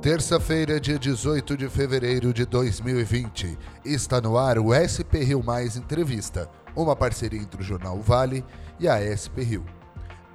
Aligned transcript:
Terça-feira, 0.00 0.78
dia 0.78 0.96
18 0.96 1.56
de 1.56 1.68
fevereiro 1.68 2.32
de 2.32 2.46
2020, 2.46 3.58
está 3.84 4.20
no 4.20 4.38
ar 4.38 4.56
o 4.56 4.72
SP 4.72 5.18
Rio 5.24 5.42
Mais 5.42 5.76
Entrevista, 5.76 6.48
uma 6.76 6.94
parceria 6.94 7.40
entre 7.40 7.60
o 7.60 7.64
Jornal 7.64 8.00
Vale 8.00 8.44
e 8.78 8.86
a 8.86 9.00
SP 9.02 9.42
Rio. 9.42 9.66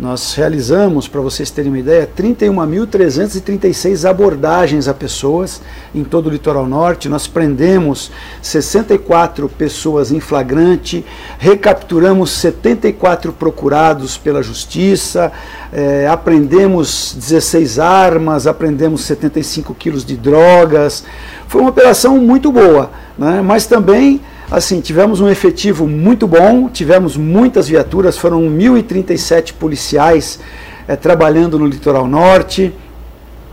Nós 0.00 0.32
realizamos, 0.32 1.06
para 1.06 1.20
vocês 1.20 1.50
terem 1.50 1.70
uma 1.70 1.78
ideia, 1.78 2.08
31.336 2.16 4.08
abordagens 4.08 4.88
a 4.88 4.94
pessoas 4.94 5.60
em 5.94 6.02
todo 6.02 6.28
o 6.28 6.30
litoral 6.30 6.66
norte. 6.66 7.06
Nós 7.06 7.26
prendemos 7.26 8.10
64 8.40 9.46
pessoas 9.46 10.10
em 10.10 10.18
flagrante, 10.18 11.04
recapturamos 11.38 12.30
74 12.30 13.30
procurados 13.34 14.16
pela 14.16 14.42
justiça, 14.42 15.30
eh, 15.70 16.08
apreendemos 16.10 17.14
16 17.14 17.78
armas, 17.78 18.46
apreendemos 18.46 19.02
75 19.02 19.74
quilos 19.74 20.02
de 20.02 20.16
drogas. 20.16 21.04
Foi 21.46 21.60
uma 21.60 21.68
operação 21.68 22.16
muito 22.16 22.50
boa, 22.50 22.90
né? 23.18 23.42
mas 23.42 23.66
também 23.66 24.22
assim, 24.50 24.80
tivemos 24.80 25.20
um 25.20 25.28
efetivo 25.28 25.86
muito 25.86 26.26
bom, 26.26 26.68
tivemos 26.68 27.16
muitas 27.16 27.68
viaturas, 27.68 28.18
foram 28.18 28.42
1.037 28.42 29.52
policiais 29.54 30.40
é, 30.88 30.96
trabalhando 30.96 31.58
no 31.58 31.66
litoral 31.66 32.06
norte. 32.06 32.72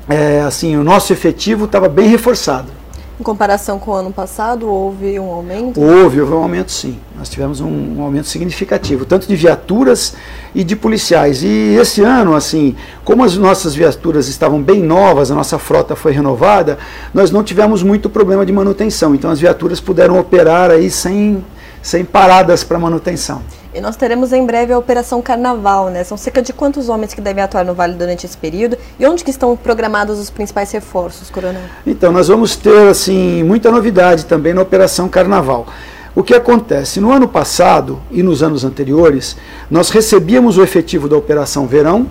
É, 0.09 0.41
assim, 0.41 0.75
o 0.77 0.83
nosso 0.83 1.11
efetivo 1.13 1.65
estava 1.65 1.87
bem 1.87 2.07
reforçado. 2.07 2.76
Em 3.19 3.23
comparação 3.23 3.79
com 3.79 3.89
o 3.89 3.93
ano 3.95 4.13
passado, 4.13 4.69
houve 4.69 5.19
um 5.19 5.31
aumento? 5.31 5.81
Houve, 5.81 6.21
houve 6.21 6.33
um 6.33 6.37
aumento 6.37 6.71
sim. 6.71 6.99
Nós 7.17 7.27
tivemos 7.27 7.59
um, 7.59 7.97
um, 7.97 8.03
aumento 8.03 8.27
significativo, 8.27 9.05
tanto 9.05 9.27
de 9.27 9.35
viaturas 9.35 10.13
e 10.53 10.63
de 10.63 10.75
policiais. 10.75 11.41
E 11.41 11.75
esse 11.81 12.03
ano, 12.03 12.35
assim, 12.35 12.75
como 13.03 13.23
as 13.23 13.35
nossas 13.35 13.73
viaturas 13.73 14.27
estavam 14.27 14.61
bem 14.61 14.83
novas, 14.83 15.31
a 15.31 15.35
nossa 15.35 15.57
frota 15.57 15.95
foi 15.95 16.11
renovada, 16.11 16.77
nós 17.11 17.31
não 17.31 17.43
tivemos 17.43 17.81
muito 17.81 18.07
problema 18.07 18.45
de 18.45 18.53
manutenção. 18.53 19.15
Então 19.15 19.31
as 19.31 19.39
viaturas 19.39 19.79
puderam 19.79 20.19
operar 20.19 20.69
aí 20.69 20.91
sem, 20.91 21.43
sem 21.81 22.05
paradas 22.05 22.63
para 22.63 22.77
manutenção. 22.77 23.41
E 23.77 23.79
nós 23.79 23.95
teremos 23.95 24.33
em 24.33 24.43
breve 24.43 24.73
a 24.73 24.79
Operação 24.79 25.21
Carnaval, 25.21 25.89
né? 25.89 26.03
São 26.03 26.17
cerca 26.17 26.41
de 26.41 26.51
quantos 26.51 26.89
homens 26.89 27.13
que 27.13 27.21
devem 27.21 27.43
atuar 27.43 27.63
no 27.63 27.75
Vale 27.75 27.93
durante 27.93 28.25
esse 28.25 28.35
período? 28.35 28.75
E 28.99 29.05
onde 29.05 29.23
que 29.23 29.29
estão 29.29 29.55
programados 29.55 30.17
os 30.17 30.31
principais 30.31 30.71
reforços, 30.71 31.29
Coronel? 31.29 31.61
Então, 31.85 32.11
nós 32.11 32.27
vamos 32.27 32.55
ter, 32.55 32.87
assim, 32.87 33.43
muita 33.43 33.69
novidade 33.69 34.25
também 34.25 34.51
na 34.51 34.63
Operação 34.63 35.07
Carnaval. 35.07 35.67
O 36.15 36.23
que 36.23 36.33
acontece? 36.33 36.99
No 36.99 37.11
ano 37.11 37.27
passado 37.27 38.01
e 38.09 38.23
nos 38.23 38.41
anos 38.41 38.63
anteriores, 38.63 39.37
nós 39.69 39.91
recebíamos 39.91 40.57
o 40.57 40.63
efetivo 40.63 41.07
da 41.07 41.15
Operação 41.15 41.67
Verão, 41.67 42.07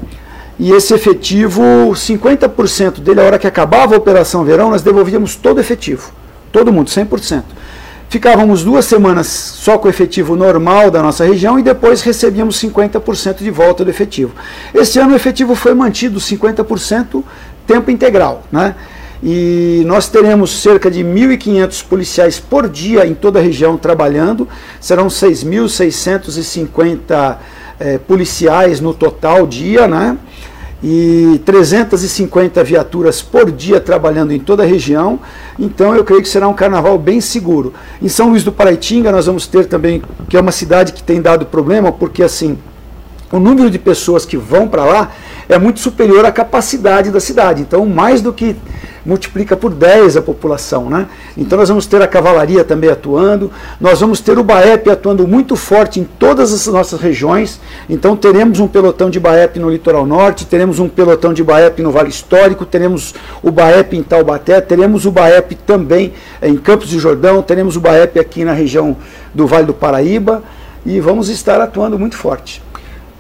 e 0.61 0.71
esse 0.71 0.95
efetivo, 0.95 1.63
50% 1.97 3.01
dele, 3.01 3.21
a 3.21 3.25
hora 3.25 3.39
que 3.41 3.47
acabava 3.49 3.97
a 3.97 3.99
Operação 3.99 4.45
Verão, 4.45 4.71
nós 4.71 4.83
devolvíamos 4.83 5.35
todo 5.35 5.57
o 5.57 5.61
efetivo. 5.61 6.13
Todo 6.53 6.73
mundo, 6.73 6.89
100%. 6.91 7.43
Ficávamos 8.09 8.63
duas 8.63 8.85
semanas 8.85 9.27
só 9.27 9.79
com 9.79 9.89
o 9.89 9.91
efetivo 9.91 10.37
normal 10.37 10.93
da 10.93 11.03
nossa 11.03 11.25
região 11.25 11.59
e 11.59 11.63
depois 11.63 12.03
recebíamos 12.03 12.57
50% 12.63 13.39
de 13.39 13.51
volta 13.51 13.85
do 13.85 13.91
efetivo. 13.91 14.33
Esse 14.73 15.01
ano 15.01 15.13
o 15.13 15.17
efetivo 15.17 15.57
foi 15.57 15.75
mantido 15.75 16.21
50% 16.21 17.25
tempo 17.67 17.91
integral. 17.91 18.45
Né? 18.51 18.75
E 19.23 19.83
nós 19.87 20.09
teremos 20.09 20.63
cerca 20.63 20.91
de 20.91 21.03
1.500 21.03 21.85
policiais 21.85 22.39
por 22.39 22.69
dia 22.69 23.07
em 23.07 23.15
toda 23.15 23.39
a 23.41 23.43
região 23.43 23.77
trabalhando, 23.77 24.49
serão 24.81 25.09
6.650 25.09 27.37
eh, 27.81 27.99
policiais 27.99 28.81
no 28.81 28.95
total 28.95 29.47
dia, 29.47 29.87
né? 29.89 30.17
E 30.83 31.41
350 31.45 32.63
viaturas 32.63 33.23
por 33.23 33.51
dia 33.51 33.81
trabalhando 33.81 34.33
em 34.33 34.39
toda 34.39 34.63
a 34.63 34.67
região. 34.67 35.19
Então 35.59 35.95
eu 35.95 36.05
creio 36.05 36.23
que 36.23 36.29
será 36.29 36.47
um 36.49 36.55
carnaval 36.55 36.99
bem 36.99 37.21
seguro. 37.21 37.73
Em 38.01 38.09
São 38.09 38.31
Luís 38.31 38.45
do 38.45 38.53
Paraitinga 38.53 39.11
nós 39.11 39.27
vamos 39.27 39.47
ter 39.47 39.67
também, 39.67 40.03
que 40.29 40.37
é 40.37 40.41
uma 40.41 40.53
cidade 40.53 40.93
que 40.93 41.03
tem 41.03 41.21
dado 41.21 41.47
problema, 41.47 41.91
porque 41.91 42.23
assim, 42.23 42.59
o 43.33 43.39
número 43.39 43.71
de 43.71 43.79
pessoas 43.79 44.25
que 44.25 44.37
vão 44.37 44.69
para 44.69 44.85
lá 44.85 45.13
é 45.49 45.59
muito 45.59 45.81
superior 45.81 46.25
à 46.25 46.33
capacidade 46.33 47.11
da 47.11 47.21
cidade. 47.21 47.63
Então, 47.63 47.85
mais 47.87 48.21
do 48.21 48.33
que 48.33 48.57
multiplica 49.07 49.57
por 49.57 49.73
10 49.73 50.17
a 50.17 50.23
população. 50.23 50.91
Né? 50.91 51.07
Então 51.37 51.57
nós 51.57 51.69
vamos 51.69 51.87
ter 51.87 52.03
a 52.03 52.09
cavalaria 52.09 52.65
também 52.65 52.91
atuando, 52.91 53.51
nós 53.81 54.01
vamos 54.01 54.21
ter 54.21 54.37
o 54.37 54.43
BAEP 54.43 54.91
atuando 54.91 55.27
muito 55.27 55.55
forte 55.55 56.01
em 56.01 56.05
todas 56.05 56.53
as 56.53 56.67
nossas 56.67 57.01
regiões. 57.01 57.61
Então 57.89 58.17
teremos 58.17 58.59
um 58.59 58.67
pelotão 58.67 59.09
de 59.09 59.21
BAEP 59.21 59.59
no 59.61 59.71
litoral 59.71 60.05
norte, 60.05 60.45
teremos 60.45 60.81
um 60.81 60.89
pelotão 60.89 61.33
de 61.33 61.45
BAEP 61.45 61.81
no 61.81 61.93
Vale 61.93 62.11
Histórico, 62.11 62.67
teremos 62.67 63.15
o 63.43 63.51
BAEP 63.51 63.97
em 63.97 64.03
Taubaté, 64.03 64.61
teremos 64.61 65.07
o 65.07 65.13
BAEP 65.13 65.55
também 65.55 66.13
em 66.43 66.57
Campos 66.57 66.91
do 66.91 66.99
Jordão, 66.99 67.41
teremos 67.43 67.77
o 67.77 67.81
BAEP 67.81 68.19
aqui 68.19 68.45
na 68.45 68.53
região 68.53 68.97
do 69.33 69.47
Vale 69.47 69.67
do 69.67 69.75
Paraíba 69.75 70.43
e 70.85 70.99
vamos 71.01 71.29
estar 71.29 71.61
atuando 71.61 71.99
muito 71.99 72.17
forte. 72.17 72.63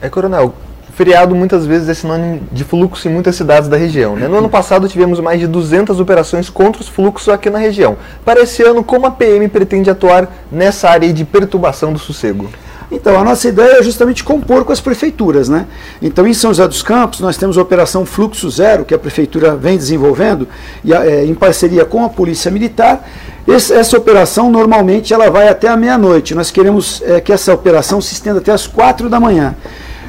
É, 0.00 0.08
Coronel, 0.08 0.54
feriado 0.96 1.34
muitas 1.34 1.66
vezes 1.66 1.90
é 1.90 1.94
sinônimo 1.94 2.40
de 2.50 2.64
fluxo 2.64 3.06
em 3.06 3.12
muitas 3.12 3.36
cidades 3.36 3.68
da 3.68 3.76
região. 3.76 4.16
Né? 4.16 4.26
No 4.26 4.38
ano 4.38 4.48
passado 4.48 4.88
tivemos 4.88 5.20
mais 5.20 5.38
de 5.38 5.46
200 5.46 6.00
operações 6.00 6.48
contra 6.48 6.80
os 6.80 6.88
fluxos 6.88 7.28
aqui 7.28 7.50
na 7.50 7.58
região. 7.58 7.98
Para 8.24 8.40
esse 8.40 8.62
ano, 8.62 8.82
como 8.82 9.06
a 9.06 9.10
PM 9.10 9.46
pretende 9.48 9.90
atuar 9.90 10.26
nessa 10.50 10.88
área 10.88 11.12
de 11.12 11.22
perturbação 11.22 11.92
do 11.92 11.98
sossego? 11.98 12.48
Então, 12.90 13.18
a 13.18 13.24
nossa 13.24 13.48
ideia 13.48 13.80
é 13.80 13.82
justamente 13.82 14.24
compor 14.24 14.64
com 14.64 14.72
as 14.72 14.80
prefeituras. 14.80 15.50
Né? 15.50 15.66
Então, 16.00 16.26
em 16.26 16.32
São 16.32 16.50
José 16.50 16.66
dos 16.66 16.82
Campos, 16.82 17.20
nós 17.20 17.36
temos 17.36 17.58
a 17.58 17.62
Operação 17.62 18.06
Fluxo 18.06 18.48
Zero, 18.48 18.84
que 18.84 18.94
a 18.94 18.98
prefeitura 18.98 19.54
vem 19.54 19.76
desenvolvendo, 19.76 20.48
e, 20.82 20.94
é, 20.94 21.24
em 21.24 21.34
parceria 21.34 21.84
com 21.84 22.04
a 22.04 22.08
Polícia 22.08 22.50
Militar. 22.50 23.06
Esse, 23.46 23.74
essa 23.74 23.98
operação, 23.98 24.50
normalmente, 24.50 25.12
ela 25.12 25.28
vai 25.30 25.48
até 25.48 25.68
a 25.68 25.76
meia-noite. 25.76 26.34
Nós 26.34 26.50
queremos 26.50 27.02
é, 27.04 27.20
que 27.20 27.32
essa 27.32 27.52
operação 27.52 28.00
se 28.00 28.14
estenda 28.14 28.38
até 28.38 28.52
as 28.52 28.66
quatro 28.66 29.10
da 29.10 29.20
manhã. 29.20 29.54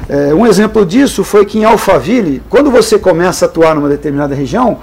É, 0.08 0.32
um 0.34 0.46
exemplo 0.46 0.86
disso 0.86 1.22
foi 1.22 1.44
que 1.44 1.58
em 1.58 1.64
Alphaville, 1.64 2.42
quando 2.48 2.70
você 2.70 2.98
começa 2.98 3.44
a 3.44 3.48
atuar 3.48 3.74
numa 3.74 3.88
determinada 3.88 4.34
região, 4.34 4.78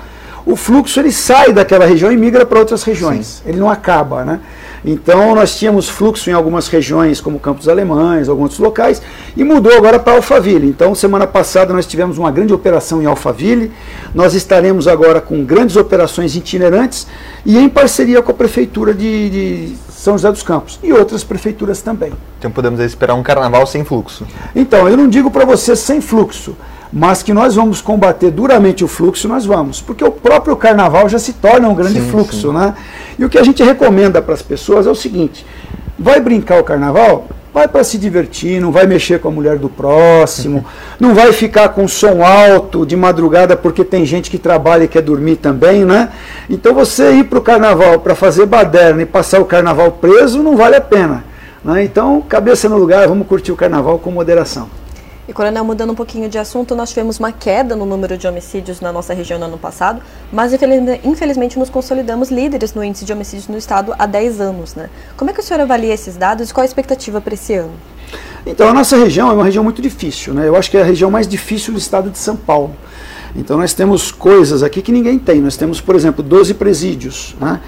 o 0.45 0.55
fluxo 0.55 0.99
ele 0.99 1.11
sai 1.11 1.51
daquela 1.51 1.85
região 1.85 2.11
e 2.11 2.17
migra 2.17 2.45
para 2.45 2.59
outras 2.59 2.83
regiões. 2.83 3.41
Sim. 3.43 3.49
Ele 3.49 3.57
não 3.57 3.69
acaba, 3.69 4.23
né? 4.23 4.39
Então 4.85 5.33
nós 5.33 5.57
tínhamos 5.57 5.89
fluxo 5.89 6.29
em 6.29 6.33
algumas 6.33 6.67
regiões, 6.67 7.19
como 7.19 7.39
Campos 7.39 7.67
Alemães, 7.67 8.29
alguns 8.29 8.43
outros 8.43 8.59
locais, 8.59 9.01
e 9.35 9.43
mudou 9.43 9.73
agora 9.73 9.97
para 9.97 10.13
Alphaville. 10.13 10.67
Então 10.67 10.93
semana 10.93 11.25
passada 11.25 11.73
nós 11.73 11.87
tivemos 11.87 12.19
uma 12.19 12.31
grande 12.31 12.53
operação 12.53 13.01
em 13.01 13.05
Alphaville. 13.05 13.71
Nós 14.13 14.35
estaremos 14.35 14.87
agora 14.87 15.19
com 15.19 15.43
grandes 15.43 15.75
operações 15.75 16.35
itinerantes 16.35 17.07
e 17.43 17.57
em 17.57 17.67
parceria 17.67 18.21
com 18.21 18.31
a 18.31 18.35
prefeitura 18.35 18.93
de, 18.93 19.29
de 19.29 19.75
São 19.89 20.13
José 20.13 20.31
dos 20.31 20.43
Campos 20.43 20.79
e 20.83 20.93
outras 20.93 21.23
prefeituras 21.23 21.81
também. 21.81 22.13
Então 22.37 22.51
podemos 22.51 22.79
esperar 22.79 23.15
um 23.15 23.23
carnaval 23.23 23.65
sem 23.65 23.83
fluxo. 23.83 24.25
Então 24.55 24.87
eu 24.87 24.95
não 24.95 25.07
digo 25.07 25.31
para 25.31 25.45
você 25.45 25.75
sem 25.75 25.99
fluxo 25.99 26.55
mas 26.95 27.21
que 27.21 27.33
nós 27.33 27.55
vamos 27.55 27.81
combater 27.81 28.31
duramente 28.31 28.81
o 28.81 28.87
fluxo, 28.87 29.27
nós 29.27 29.45
vamos, 29.45 29.81
porque 29.81 30.01
o 30.01 30.09
próprio 30.09 30.55
carnaval 30.55 31.09
já 31.09 31.19
se 31.19 31.33
torna 31.33 31.67
um 31.67 31.75
grande 31.75 31.99
sim, 31.99 32.09
fluxo, 32.09 32.47
sim. 32.47 32.53
né? 32.53 32.73
E 33.19 33.25
o 33.25 33.29
que 33.29 33.37
a 33.37 33.43
gente 33.43 33.61
recomenda 33.61 34.21
para 34.21 34.33
as 34.33 34.41
pessoas 34.41 34.87
é 34.87 34.89
o 34.89 34.95
seguinte: 34.95 35.45
vai 35.99 36.21
brincar 36.21 36.57
o 36.57 36.63
carnaval, 36.63 37.27
vai 37.53 37.67
para 37.67 37.83
se 37.83 37.97
divertir, 37.97 38.61
não 38.61 38.71
vai 38.71 38.87
mexer 38.87 39.19
com 39.19 39.27
a 39.27 39.31
mulher 39.31 39.57
do 39.57 39.67
próximo, 39.67 40.65
não 40.97 41.13
vai 41.13 41.33
ficar 41.33 41.67
com 41.67 41.85
som 41.85 42.23
alto 42.23 42.85
de 42.85 42.95
madrugada 42.95 43.57
porque 43.57 43.83
tem 43.83 44.05
gente 44.05 44.31
que 44.31 44.37
trabalha 44.37 44.85
e 44.85 44.87
quer 44.87 45.01
dormir 45.01 45.35
também, 45.35 45.83
né? 45.83 46.13
Então 46.49 46.73
você 46.73 47.11
ir 47.11 47.25
para 47.25 47.39
o 47.39 47.41
carnaval 47.41 47.99
para 47.99 48.15
fazer 48.15 48.45
baderna 48.45 49.01
e 49.01 49.05
passar 49.05 49.41
o 49.41 49.45
carnaval 49.45 49.91
preso 49.91 50.41
não 50.41 50.55
vale 50.55 50.77
a 50.77 50.81
pena. 50.81 51.25
Né? 51.61 51.83
Então, 51.83 52.21
cabeça 52.21 52.69
no 52.69 52.77
lugar, 52.77 53.05
vamos 53.05 53.27
curtir 53.27 53.51
o 53.51 53.55
carnaval 53.57 53.99
com 53.99 54.11
moderação. 54.11 54.69
E, 55.27 55.33
Coronel, 55.33 55.63
mudando 55.65 55.91
um 55.91 55.95
pouquinho 55.95 56.29
de 56.29 56.37
assunto, 56.37 56.75
nós 56.75 56.89
tivemos 56.89 57.17
uma 57.17 57.31
queda 57.31 57.75
no 57.75 57.83
número 57.83 58.15
de 58.15 58.27
homicídios 58.27 58.79
na 58.79 58.91
nossa 58.91 59.11
região 59.11 59.39
no 59.39 59.45
ano 59.45 59.57
passado, 59.57 59.99
mas 60.31 60.51
infelizmente 61.03 61.57
nos 61.57 61.69
consolidamos 61.69 62.29
líderes 62.29 62.75
no 62.75 62.83
índice 62.83 63.05
de 63.05 63.11
homicídios 63.11 63.47
no 63.47 63.57
estado 63.57 63.95
há 63.97 64.05
10 64.05 64.39
anos. 64.39 64.75
Né? 64.75 64.87
Como 65.17 65.31
é 65.31 65.33
que 65.33 65.39
o 65.39 65.43
senhor 65.43 65.61
avalia 65.61 65.93
esses 65.93 66.15
dados 66.15 66.49
e 66.49 66.53
qual 66.53 66.61
a 66.61 66.65
expectativa 66.65 67.19
para 67.19 67.33
esse 67.33 67.55
ano? 67.55 67.73
Então, 68.45 68.69
a 68.69 68.73
nossa 68.73 68.95
região 68.97 69.31
é 69.31 69.33
uma 69.33 69.43
região 69.43 69.63
muito 69.63 69.81
difícil. 69.81 70.31
Né? 70.31 70.47
Eu 70.47 70.55
acho 70.55 70.69
que 70.69 70.77
é 70.77 70.81
a 70.81 70.85
região 70.85 71.09
mais 71.09 71.27
difícil 71.27 71.73
do 71.73 71.79
estado 71.79 72.11
de 72.11 72.19
São 72.19 72.35
Paulo. 72.35 72.75
Então, 73.35 73.57
nós 73.57 73.73
temos 73.73 74.11
coisas 74.11 74.61
aqui 74.61 74.79
que 74.83 74.91
ninguém 74.91 75.17
tem. 75.17 75.41
Nós 75.41 75.57
temos, 75.57 75.81
por 75.81 75.95
exemplo, 75.95 76.23
12 76.23 76.53
presídios. 76.53 77.35
Né? 77.41 77.59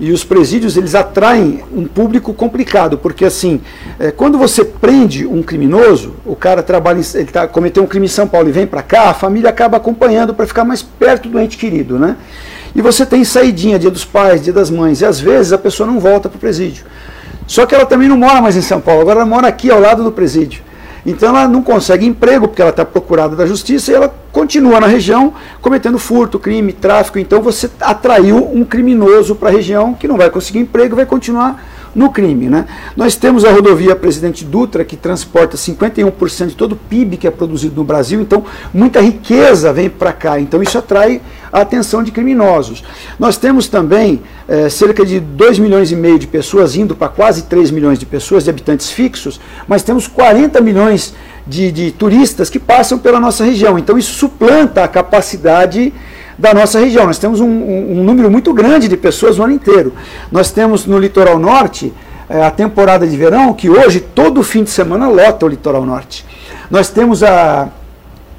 E 0.00 0.10
os 0.10 0.24
presídios 0.24 0.76
eles 0.76 0.94
atraem 0.94 1.62
um 1.72 1.84
público 1.84 2.32
complicado, 2.34 2.98
porque 2.98 3.24
assim, 3.24 3.60
é, 3.98 4.10
quando 4.10 4.38
você 4.38 4.64
prende 4.64 5.26
um 5.26 5.42
criminoso, 5.42 6.14
o 6.24 6.34
cara 6.34 6.62
trabalha, 6.62 7.00
ele 7.14 7.24
tá, 7.26 7.46
cometeu 7.46 7.82
um 7.82 7.86
crime 7.86 8.06
em 8.06 8.08
São 8.08 8.26
Paulo 8.26 8.48
e 8.48 8.52
vem 8.52 8.66
para 8.66 8.82
cá, 8.82 9.10
a 9.10 9.14
família 9.14 9.50
acaba 9.50 9.76
acompanhando 9.76 10.34
para 10.34 10.46
ficar 10.46 10.64
mais 10.64 10.82
perto 10.82 11.28
do 11.28 11.38
ente 11.38 11.56
querido, 11.56 11.98
né? 11.98 12.16
E 12.74 12.80
você 12.80 13.04
tem 13.04 13.22
saidinha, 13.22 13.78
dia 13.78 13.90
dos 13.90 14.04
pais, 14.04 14.42
dia 14.42 14.52
das 14.52 14.70
mães, 14.70 15.00
e 15.00 15.04
às 15.04 15.20
vezes 15.20 15.52
a 15.52 15.58
pessoa 15.58 15.86
não 15.86 16.00
volta 16.00 16.28
para 16.28 16.36
o 16.36 16.40
presídio. 16.40 16.84
Só 17.46 17.66
que 17.66 17.74
ela 17.74 17.84
também 17.84 18.08
não 18.08 18.16
mora 18.16 18.40
mais 18.40 18.56
em 18.56 18.62
São 18.62 18.80
Paulo, 18.80 19.02
agora 19.02 19.20
ela 19.20 19.26
mora 19.26 19.46
aqui 19.46 19.70
ao 19.70 19.78
lado 19.78 20.02
do 20.02 20.10
presídio. 20.10 20.62
Então 21.04 21.30
ela 21.30 21.48
não 21.48 21.62
consegue 21.62 22.06
emprego 22.06 22.46
porque 22.46 22.62
ela 22.62 22.70
está 22.70 22.84
procurada 22.84 23.34
da 23.34 23.44
justiça 23.46 23.90
e 23.90 23.94
ela 23.94 24.14
continua 24.30 24.80
na 24.80 24.86
região 24.86 25.34
cometendo 25.60 25.98
furto, 25.98 26.38
crime, 26.38 26.72
tráfico. 26.72 27.18
Então 27.18 27.42
você 27.42 27.68
atraiu 27.80 28.50
um 28.52 28.64
criminoso 28.64 29.34
para 29.34 29.48
a 29.48 29.52
região 29.52 29.94
que 29.94 30.06
não 30.06 30.16
vai 30.16 30.30
conseguir 30.30 30.60
emprego, 30.60 30.96
vai 30.96 31.06
continuar 31.06 31.71
no 31.94 32.10
crime. 32.10 32.48
Né? 32.48 32.64
Nós 32.96 33.16
temos 33.16 33.44
a 33.44 33.50
rodovia 33.50 33.94
Presidente 33.94 34.44
Dutra, 34.44 34.84
que 34.84 34.96
transporta 34.96 35.56
51% 35.56 36.48
de 36.48 36.54
todo 36.54 36.72
o 36.72 36.76
PIB 36.76 37.16
que 37.16 37.26
é 37.26 37.30
produzido 37.30 37.76
no 37.76 37.84
Brasil, 37.84 38.20
então 38.20 38.44
muita 38.72 39.00
riqueza 39.00 39.72
vem 39.72 39.88
para 39.88 40.12
cá, 40.12 40.40
então 40.40 40.62
isso 40.62 40.78
atrai 40.78 41.20
a 41.52 41.60
atenção 41.60 42.02
de 42.02 42.10
criminosos. 42.10 42.82
Nós 43.18 43.36
temos 43.36 43.68
também 43.68 44.22
é, 44.48 44.68
cerca 44.68 45.04
de 45.04 45.20
2 45.20 45.58
milhões 45.58 45.92
e 45.92 45.96
meio 45.96 46.18
de 46.18 46.26
pessoas, 46.26 46.76
indo 46.76 46.96
para 46.96 47.08
quase 47.08 47.42
3 47.42 47.70
milhões 47.70 47.98
de 47.98 48.06
pessoas, 48.06 48.44
de 48.44 48.50
habitantes 48.50 48.90
fixos, 48.90 49.38
mas 49.68 49.82
temos 49.82 50.06
40 50.06 50.60
milhões 50.60 51.14
de, 51.46 51.70
de 51.70 51.90
turistas 51.90 52.48
que 52.48 52.58
passam 52.58 52.98
pela 52.98 53.20
nossa 53.20 53.44
região, 53.44 53.78
então 53.78 53.98
isso 53.98 54.14
suplanta 54.14 54.84
a 54.84 54.88
capacidade 54.88 55.92
da 56.42 56.52
nossa 56.52 56.80
região. 56.80 57.06
Nós 57.06 57.18
temos 57.18 57.40
um, 57.40 57.46
um, 57.46 58.00
um 58.00 58.02
número 58.02 58.28
muito 58.28 58.52
grande 58.52 58.88
de 58.88 58.96
pessoas 58.96 59.38
o 59.38 59.44
ano 59.44 59.52
inteiro. 59.52 59.94
Nós 60.30 60.50
temos 60.50 60.86
no 60.86 60.98
litoral 60.98 61.38
norte 61.38 61.94
é, 62.28 62.42
a 62.42 62.50
temporada 62.50 63.06
de 63.06 63.16
verão, 63.16 63.54
que 63.54 63.70
hoje 63.70 64.00
todo 64.00 64.42
fim 64.42 64.64
de 64.64 64.70
semana 64.70 65.08
lota 65.08 65.46
o 65.46 65.48
litoral 65.48 65.86
norte. 65.86 66.26
Nós 66.68 66.90
temos 66.90 67.22
a, 67.22 67.68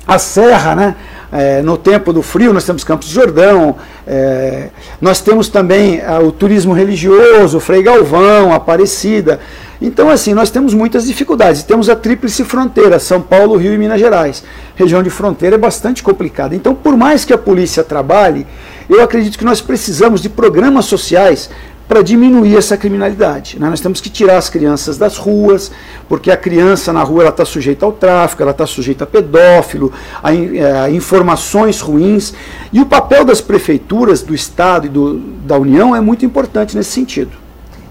a 0.05 0.19
serra, 0.19 0.75
né? 0.75 0.95
É, 1.35 1.63
no 1.63 1.79
tempo 1.79 2.13
do 2.13 2.21
frio, 2.21 2.53
nós 2.53 2.63
temos 2.63 2.83
Campos 2.83 3.07
do 3.07 3.13
Jordão, 3.13 3.75
é, 4.05 4.69
nós 5.01 5.19
temos 5.19 5.49
também 5.49 5.99
é, 5.99 6.19
o 6.19 6.31
turismo 6.31 6.73
religioso, 6.73 7.59
Frei 7.59 7.81
Galvão, 7.81 8.53
Aparecida. 8.53 9.39
Então, 9.81 10.11
assim, 10.11 10.35
nós 10.35 10.51
temos 10.51 10.75
muitas 10.75 11.07
dificuldades. 11.07 11.63
Temos 11.63 11.89
a 11.89 11.95
tríplice 11.95 12.43
fronteira, 12.43 12.99
São 12.99 13.19
Paulo, 13.19 13.57
Rio 13.57 13.73
e 13.73 13.77
Minas 13.79 13.99
Gerais. 13.99 14.43
Região 14.75 15.01
de 15.01 15.09
fronteira 15.09 15.55
é 15.55 15.57
bastante 15.57 16.03
complicada. 16.03 16.55
Então, 16.55 16.75
por 16.75 16.95
mais 16.95 17.25
que 17.25 17.33
a 17.33 17.37
polícia 17.37 17.83
trabalhe, 17.83 18.45
eu 18.87 19.01
acredito 19.01 19.37
que 19.37 19.43
nós 19.43 19.59
precisamos 19.59 20.21
de 20.21 20.29
programas 20.29 20.85
sociais 20.85 21.49
para 21.87 22.01
diminuir 22.01 22.57
essa 22.57 22.77
criminalidade. 22.77 23.59
Né? 23.59 23.69
Nós 23.69 23.81
temos 23.81 23.99
que 23.99 24.09
tirar 24.09 24.37
as 24.37 24.49
crianças 24.49 24.97
das 24.97 25.17
ruas, 25.17 25.71
porque 26.07 26.31
a 26.31 26.37
criança 26.37 26.93
na 26.93 27.03
rua 27.03 27.27
está 27.27 27.45
sujeita 27.45 27.85
ao 27.85 27.91
tráfico, 27.91 28.41
ela 28.41 28.51
está 28.51 28.65
sujeita 28.65 29.03
a 29.03 29.07
pedófilo, 29.07 29.91
a, 30.21 30.33
é, 30.33 30.81
a, 30.81 30.89
informações 30.89 31.81
ruins. 31.81 32.33
E 32.71 32.79
o 32.79 32.85
papel 32.85 33.25
das 33.25 33.41
prefeituras, 33.41 34.21
do 34.21 34.33
Estado 34.33 34.87
e 34.87 34.89
do, 34.89 35.19
da 35.45 35.57
União 35.57 35.95
é 35.95 36.01
muito 36.01 36.25
importante 36.25 36.75
nesse 36.75 36.91
sentido. 36.91 37.42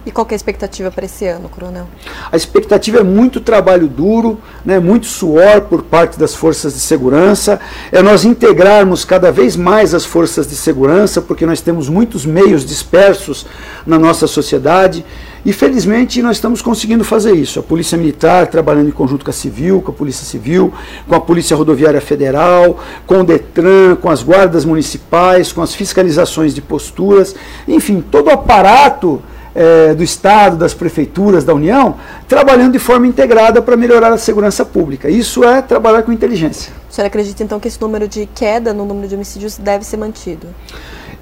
E 0.04 0.10
qual 0.10 0.26
é 0.31 0.34
a 0.34 0.37
expectativa 0.37 0.90
para 0.90 1.04
esse 1.04 1.25
ano, 1.26 1.49
Coronel? 1.49 1.87
A 2.31 2.37
expectativa 2.37 2.99
é 2.99 3.02
muito 3.04 3.40
trabalho 3.40 3.87
duro, 3.87 4.40
né, 4.64 4.81
muito 4.81 5.06
suor 5.06 5.60
por 5.62 5.82
parte 5.82 6.19
das 6.19 6.34
forças 6.34 6.75
de 6.75 6.81
segurança, 6.81 7.60
é 7.93 8.02
nós 8.02 8.25
integrarmos 8.25 9.04
cada 9.04 9.31
vez 9.31 9.54
mais 9.54 9.94
as 9.94 10.04
forças 10.04 10.49
de 10.49 10.56
segurança, 10.56 11.22
porque 11.22 11.46
nós 11.46 11.60
temos 11.60 11.88
muitos 11.88 12.26
meios 12.26 12.64
dispersos 12.64 13.46
na 13.87 13.96
nossa 13.96 14.26
sociedade. 14.26 15.04
E 15.44 15.52
felizmente 15.52 16.22
nós 16.22 16.37
estamos 16.37 16.62
conseguindo 16.62 17.05
fazer 17.05 17.32
isso. 17.32 17.58
A 17.58 17.62
Polícia 17.62 17.98
Militar 17.98 18.46
trabalhando 18.46 18.88
em 18.88 18.93
conjunto 18.93 19.25
com 19.25 19.31
a 19.31 19.34
Civil, 19.34 19.82
com 19.82 19.90
a 19.90 19.94
Polícia 19.94 20.25
Civil, 20.25 20.72
com 21.08 21.14
a 21.16 21.20
Polícia 21.20 21.56
Rodoviária 21.56 22.00
Federal, 22.00 22.78
com 23.06 23.20
o 23.20 23.25
Detran, 23.25 23.96
com 23.96 24.08
as 24.08 24.22
guardas 24.22 24.64
municipais, 24.64 25.52
com 25.52 25.60
as 25.60 25.75
fiscalizações 25.75 26.55
de 26.55 26.60
posturas, 26.60 27.34
enfim, 27.66 28.00
todo 28.00 28.28
o 28.28 28.31
aparato 28.31 29.20
é, 29.54 29.94
do 29.94 30.02
Estado, 30.02 30.56
das 30.56 30.75
prefeituras, 30.75 31.44
da 31.44 31.54
União, 31.54 31.96
trabalhando 32.26 32.72
de 32.72 32.78
forma 32.78 33.06
integrada 33.06 33.60
para 33.60 33.76
melhorar 33.76 34.12
a 34.12 34.19
segurança 34.19 34.64
pública. 34.64 35.10
Isso 35.10 35.44
é 35.44 35.60
trabalhar 35.60 36.02
com 36.02 36.12
inteligência. 36.12 36.72
O 36.90 36.94
senhor 36.94 37.06
acredita 37.06 37.43
então 37.43 37.60
que 37.60 37.69
esse 37.69 37.81
número 37.81 38.08
de 38.08 38.26
queda 38.34 38.72
no 38.72 38.84
número 38.84 39.08
de 39.08 39.14
homicídios 39.14 39.58
deve 39.58 39.84
ser 39.84 39.96
mantido? 39.96 40.49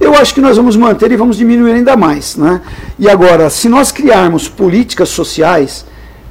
Eu 0.00 0.14
acho 0.14 0.32
que 0.32 0.40
nós 0.40 0.56
vamos 0.56 0.76
manter 0.76 1.12
e 1.12 1.16
vamos 1.16 1.36
diminuir 1.36 1.72
ainda 1.72 1.96
mais. 1.96 2.36
Né? 2.36 2.60
E 2.98 3.08
agora, 3.08 3.50
se 3.50 3.68
nós 3.68 3.92
criarmos 3.92 4.48
políticas 4.48 5.10
sociais 5.10 5.84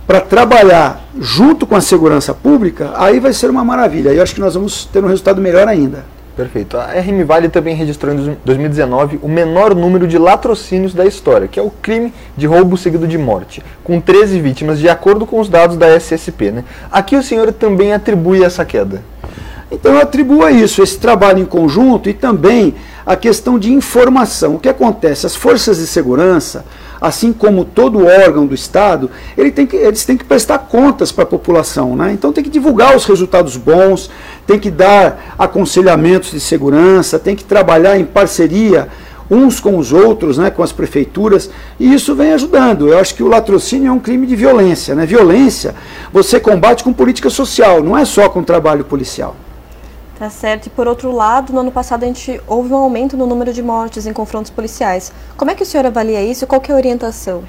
para 0.08 0.20
trabalhar 0.20 1.08
junto 1.20 1.68
com 1.68 1.76
a 1.76 1.82
segurança 1.82 2.34
pública, 2.34 2.94
aí 2.96 3.20
vai 3.20 3.32
ser 3.32 3.50
uma 3.50 3.64
maravilha. 3.64 4.10
Eu 4.10 4.24
acho 4.24 4.34
que 4.34 4.42
nós 4.42 4.56
vamos 4.56 4.86
ter 4.86 5.04
um 5.04 5.08
resultado 5.08 5.40
melhor 5.40 5.68
ainda. 5.68 6.04
Perfeito. 6.40 6.78
A 6.78 6.86
RM 6.94 7.26
Vale 7.26 7.50
também 7.50 7.76
registrou 7.76 8.16
em 8.16 8.38
2019 8.46 9.20
o 9.22 9.28
menor 9.28 9.76
número 9.76 10.08
de 10.08 10.18
latrocínios 10.18 10.94
da 10.94 11.06
história, 11.06 11.50
que 11.50 11.60
é 11.60 11.62
o 11.62 11.70
crime 11.70 12.14
de 12.38 12.48
roubo 12.48 12.78
seguido 12.78 13.06
de 13.06 13.18
morte, 13.18 13.62
com 13.84 14.00
13 14.00 14.40
vítimas, 14.40 14.80
de 14.80 14.88
acordo 14.88 15.26
com 15.26 15.38
os 15.42 15.50
dados 15.50 15.76
da 15.76 15.94
SSP. 15.94 16.52
Né? 16.52 16.64
Aqui 16.90 17.18
o 17.18 17.22
senhor 17.22 17.52
também 17.52 17.92
atribui 17.92 18.42
essa 18.42 18.64
queda. 18.64 19.04
Então 19.70 19.96
eu 19.96 20.00
atribuo 20.00 20.42
a 20.42 20.50
isso, 20.50 20.82
esse 20.82 20.98
trabalho 20.98 21.40
em 21.40 21.46
conjunto 21.46 22.10
e 22.10 22.14
também 22.14 22.74
a 23.06 23.18
questão 23.18 23.60
de 23.60 23.74
informação. 23.74 24.56
O 24.56 24.60
que 24.60 24.70
acontece? 24.70 25.26
As 25.26 25.36
forças 25.36 25.78
de 25.78 25.88
segurança, 25.88 26.64
assim 27.02 27.32
como 27.32 27.64
todo 27.66 28.06
órgão 28.06 28.46
do 28.46 28.54
Estado, 28.54 29.10
ele 29.38 29.52
tem 29.52 29.66
que, 29.66 29.76
eles 29.76 30.06
têm 30.06 30.18
que 30.18 30.24
prestar 30.24 30.60
contas 30.60 31.12
para 31.12 31.24
a 31.24 31.28
população. 31.28 31.96
Né? 31.96 32.12
Então 32.14 32.34
tem 32.34 32.44
que 32.44 32.50
divulgar 32.50 32.96
os 32.96 33.06
resultados 33.06 33.58
bons, 33.58 34.10
tem 34.46 34.60
que 34.60 34.70
dar 34.70 35.36
aconselhamentos 35.38 36.32
de 36.32 36.40
segurança, 36.40 37.20
tem 37.20 37.36
que 37.36 37.44
trabalhar 37.44 37.98
em 37.98 38.06
parceria 38.06 38.88
uns 39.30 39.60
com 39.60 39.78
os 39.78 39.94
outros, 39.94 40.40
né, 40.40 40.50
com 40.50 40.64
as 40.64 40.72
prefeituras, 40.72 41.52
e 41.80 41.94
isso 41.94 42.16
vem 42.16 42.34
ajudando. 42.34 42.88
Eu 42.88 42.98
acho 42.98 43.14
que 43.14 43.22
o 43.22 43.28
latrocínio 43.28 43.90
é 43.90 43.92
um 43.92 44.00
crime 44.00 44.26
de 44.26 44.36
violência. 44.36 44.96
Né? 44.96 45.06
Violência 45.06 45.76
você 46.12 46.40
combate 46.40 46.84
com 46.84 46.92
política 46.92 47.30
social, 47.30 47.84
não 47.84 47.96
é 47.96 48.06
só 48.06 48.28
com 48.28 48.44
trabalho 48.44 48.84
policial. 48.84 49.36
Tá 50.20 50.30
certo. 50.30 50.66
E 50.66 50.70
por 50.70 50.86
outro 50.86 51.14
lado, 51.14 51.54
no 51.54 51.62
ano 51.62 51.72
passado 51.72 52.04
a 52.04 52.06
gente 52.06 52.42
houve 52.46 52.74
um 52.74 52.76
aumento 52.76 53.16
no 53.16 53.26
número 53.26 53.54
de 53.54 53.64
mortes 53.64 54.06
em 54.06 54.12
confrontos 54.12 54.52
policiais. 54.52 55.14
Como 55.38 55.50
é 55.50 55.56
que 55.56 55.64
o 55.64 55.66
senhor 55.66 55.86
avalia 55.86 56.22
isso? 56.22 56.46
Qual 56.46 56.62
é 56.68 56.74
a 56.74 56.76
orientação? 56.76 57.44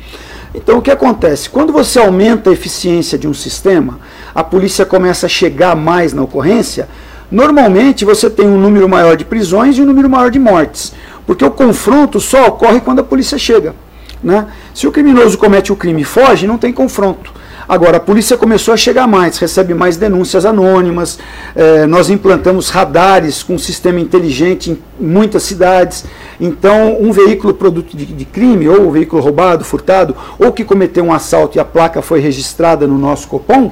Então 0.55 0.79
o 0.79 0.83
que 0.83 0.91
acontece? 0.93 1.50
Quando 1.50 1.73
você 1.73 1.99
aumenta 1.99 2.49
a 2.49 2.53
eficiência 2.53 3.19
de 3.19 3.27
um 3.27 3.35
sistema, 3.35 3.99
a 4.33 4.45
polícia 4.45 4.87
começa 4.87 5.27
a 5.27 5.29
chegar 5.29 5.75
mais 5.75 6.12
na 6.12 6.23
ocorrência, 6.23 6.89
normalmente 7.29 8.05
você 8.05 8.31
tem 8.31 8.47
um 8.47 8.61
número 8.61 8.89
maior 8.89 9.17
de 9.17 9.25
prisões 9.25 9.77
e 9.77 9.83
um 9.83 9.87
número 9.87 10.09
maior 10.09 10.31
de 10.31 10.39
mortes. 10.39 10.93
Porque 11.27 11.45
o 11.45 11.50
confronto 11.50 12.21
só 12.21 12.47
ocorre 12.47 12.81
quando 12.81 13.00
a 13.00 13.05
polícia 13.05 13.37
chega. 13.37 13.75
Né? 14.23 14.47
Se 14.73 14.87
o 14.87 14.93
criminoso 14.93 15.37
comete 15.37 15.73
o 15.73 15.77
crime 15.77 16.03
e 16.03 16.05
foge, 16.05 16.47
não 16.47 16.57
tem 16.57 16.73
confronto. 16.73 17.33
Agora, 17.71 17.99
a 17.99 18.00
polícia 18.00 18.37
começou 18.37 18.75
a 18.75 18.77
chegar 18.77 19.07
mais, 19.07 19.39
recebe 19.39 19.75
mais 19.75 19.97
denúncias 19.97 20.45
anônimas, 20.45 21.21
é, 21.55 21.87
nós 21.87 22.11
implantamos 22.11 22.69
radares 22.69 23.45
com 23.45 23.57
sistema 23.57 24.00
inteligente 24.00 24.73
em 24.73 24.79
muitas 24.99 25.45
cidades. 25.45 26.05
Então, 26.41 27.00
um 27.00 27.12
veículo 27.12 27.55
produto 27.55 27.97
de, 27.97 28.07
de 28.07 28.25
crime, 28.25 28.69
ou 28.69 28.89
um 28.89 28.91
veículo 28.91 29.23
roubado, 29.23 29.65
furtado, 29.65 30.17
ou 30.37 30.50
que 30.50 30.65
cometeu 30.65 31.05
um 31.05 31.12
assalto 31.12 31.59
e 31.59 31.61
a 31.61 31.65
placa 31.65 32.03
foi 32.03 32.19
registrada 32.19 32.89
no 32.89 32.99
nosso 32.99 33.29
Copom, 33.29 33.71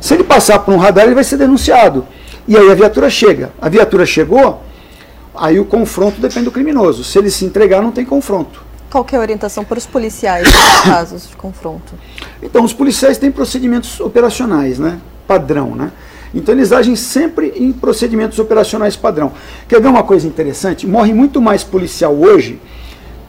se 0.00 0.14
ele 0.14 0.22
passar 0.22 0.60
por 0.60 0.72
um 0.72 0.76
radar, 0.76 1.04
ele 1.04 1.16
vai 1.16 1.24
ser 1.24 1.36
denunciado. 1.36 2.06
E 2.46 2.56
aí 2.56 2.70
a 2.70 2.74
viatura 2.76 3.10
chega. 3.10 3.50
A 3.60 3.68
viatura 3.68 4.06
chegou, 4.06 4.62
aí 5.34 5.58
o 5.58 5.64
confronto 5.64 6.20
depende 6.20 6.44
do 6.44 6.52
criminoso. 6.52 7.02
Se 7.02 7.18
ele 7.18 7.32
se 7.32 7.44
entregar, 7.44 7.82
não 7.82 7.90
tem 7.90 8.04
confronto. 8.04 8.62
Qual 8.92 9.04
é 9.10 9.16
a 9.16 9.20
orientação 9.20 9.64
para 9.64 9.76
os 9.76 9.86
policiais 9.86 10.46
nos 10.46 10.80
casos 10.86 11.28
de 11.28 11.34
confronto? 11.34 11.94
Então, 12.42 12.64
os 12.64 12.72
policiais 12.72 13.18
têm 13.18 13.30
procedimentos 13.30 14.00
operacionais, 14.00 14.78
né? 14.78 15.00
Padrão, 15.26 15.74
né? 15.74 15.92
Então 16.34 16.52
eles 16.52 16.72
agem 16.72 16.96
sempre 16.96 17.52
em 17.54 17.72
procedimentos 17.72 18.38
operacionais 18.38 18.96
padrão. 18.96 19.32
Quer 19.68 19.80
ver 19.80 19.86
uma 19.86 20.02
coisa 20.02 20.26
interessante? 20.26 20.86
Morre 20.86 21.14
muito 21.14 21.40
mais 21.40 21.62
policial 21.62 22.12
hoje 22.12 22.60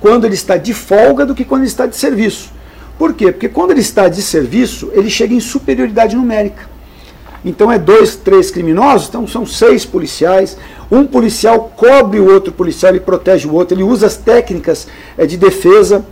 quando 0.02 0.26
ele 0.26 0.34
está 0.34 0.58
de 0.58 0.74
folga 0.74 1.26
do 1.26 1.36
que 1.36 1.46
quando 1.46 1.62
ele 1.62 1.70
está 1.70 1.86
de 1.86 1.96
serviço. 1.96 2.52
Por 2.98 3.14
quê? 3.14 3.32
Porque 3.32 3.50
quando 3.50 3.72
ele 3.72 3.82
está 3.82 4.08
de 4.10 4.22
serviço, 4.22 4.90
ele 4.94 5.10
chega 5.10 5.34
em 5.34 5.40
superioridade 5.40 6.16
numérica. 6.16 6.64
Então 7.44 7.72
é 7.72 7.78
dois, 7.78 8.16
três 8.16 8.50
criminosos, 8.50 9.08
então 9.08 9.28
são 9.28 9.46
seis 9.46 9.86
policiais. 9.86 10.58
Um 10.92 11.06
policial 11.06 11.72
cobre 11.76 12.20
o 12.20 12.32
outro 12.32 12.52
policial, 12.52 12.92
ele 12.92 13.00
protege 13.00 13.48
o 13.48 13.54
outro, 13.54 13.76
ele 13.76 13.84
usa 13.84 14.08
as 14.08 14.18
técnicas 14.18 14.88
é, 15.16 15.28
de 15.28 15.38
defesa. 15.38 16.04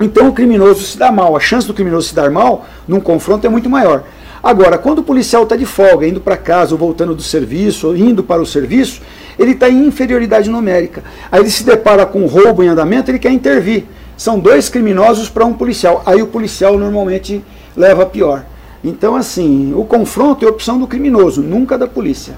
Então 0.00 0.28
o 0.28 0.32
criminoso 0.32 0.82
se 0.82 0.96
dá 0.96 1.12
mal. 1.12 1.36
A 1.36 1.40
chance 1.40 1.66
do 1.66 1.74
criminoso 1.74 2.08
se 2.08 2.14
dar 2.14 2.30
mal 2.30 2.64
num 2.88 3.00
confronto 3.00 3.46
é 3.46 3.50
muito 3.50 3.68
maior. 3.68 4.02
Agora, 4.42 4.78
quando 4.78 5.00
o 5.00 5.02
policial 5.02 5.42
está 5.42 5.54
de 5.54 5.66
folga, 5.66 6.06
indo 6.06 6.20
para 6.20 6.36
casa, 6.36 6.72
ou 6.72 6.78
voltando 6.78 7.14
do 7.14 7.22
serviço, 7.22 7.88
ou 7.88 7.96
indo 7.96 8.22
para 8.22 8.40
o 8.40 8.46
serviço, 8.46 9.02
ele 9.38 9.50
está 9.50 9.68
em 9.68 9.86
inferioridade 9.86 10.48
numérica. 10.48 11.04
Aí 11.30 11.40
ele 11.40 11.50
se 11.50 11.62
depara 11.62 12.06
com 12.06 12.22
um 12.22 12.26
roubo 12.26 12.62
em 12.62 12.68
andamento, 12.68 13.10
ele 13.10 13.18
quer 13.18 13.30
intervir. 13.30 13.84
São 14.16 14.38
dois 14.38 14.70
criminosos 14.70 15.28
para 15.28 15.44
um 15.44 15.52
policial. 15.52 16.02
Aí 16.06 16.22
o 16.22 16.26
policial 16.26 16.78
normalmente 16.78 17.44
leva 17.76 18.06
pior. 18.06 18.44
Então, 18.82 19.14
assim, 19.14 19.74
o 19.74 19.84
confronto 19.84 20.44
é 20.44 20.48
opção 20.48 20.78
do 20.78 20.86
criminoso, 20.86 21.42
nunca 21.42 21.76
da 21.76 21.86
polícia. 21.86 22.34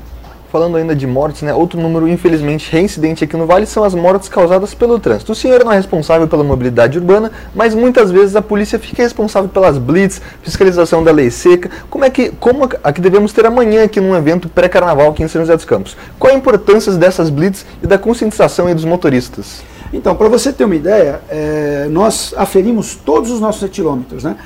Falando 0.52 0.76
ainda 0.76 0.94
de 0.94 1.06
mortes, 1.06 1.40
né, 1.40 1.54
outro 1.54 1.80
número 1.80 2.06
infelizmente 2.06 2.71
reincidente 2.71 3.25
aqui 3.25 3.35
no 3.38 3.47
Vale 3.47 3.64
são 3.64 3.85
as 3.85 3.94
mortes 3.94 4.28
causadas 4.28 4.75
pelo 4.75 4.99
trânsito. 4.99 5.32
O 5.32 5.35
senhor 5.35 5.64
não 5.64 5.73
é 5.73 5.76
responsável 5.76 6.28
pela 6.28 6.44
mobilidade 6.44 6.99
urbana, 6.99 7.32
mas 7.54 7.75
muitas 7.75 8.11
vezes 8.11 8.37
a 8.37 8.42
polícia 8.42 8.78
fica 8.78 9.02
responsável 9.02 9.49
pelas 9.49 9.78
blitz, 9.78 10.21
fiscalização 10.42 11.02
da 11.02 11.11
lei 11.11 11.30
seca. 11.30 11.71
Como 11.88 12.04
é 12.04 12.11
que, 12.11 12.32
como 12.32 12.68
a 12.85 12.92
que 12.92 13.00
devemos 13.00 13.32
ter 13.32 13.47
amanhã 13.47 13.85
aqui 13.85 13.99
num 13.99 14.14
evento 14.14 14.47
pré-carnaval 14.47 15.09
aqui 15.09 15.23
em 15.23 15.28
São 15.28 15.40
José 15.40 15.56
dos 15.56 15.64
Campos? 15.64 15.97
Qual 16.18 16.30
a 16.30 16.37
importância 16.37 16.92
dessas 16.92 17.30
blitz 17.30 17.64
e 17.82 17.87
da 17.87 17.97
conscientização 17.97 18.71
dos 18.75 18.85
motoristas? 18.85 19.62
Então, 19.90 20.14
para 20.14 20.28
você 20.28 20.52
ter 20.52 20.66
uma 20.66 20.76
ideia, 20.76 21.23
é, 21.30 21.87
nós 21.90 22.35
aferimos 22.37 22.94
todos 22.94 23.30
os 23.30 23.40
nossos 23.40 23.62
etilômetros, 23.62 24.23
né? 24.23 24.37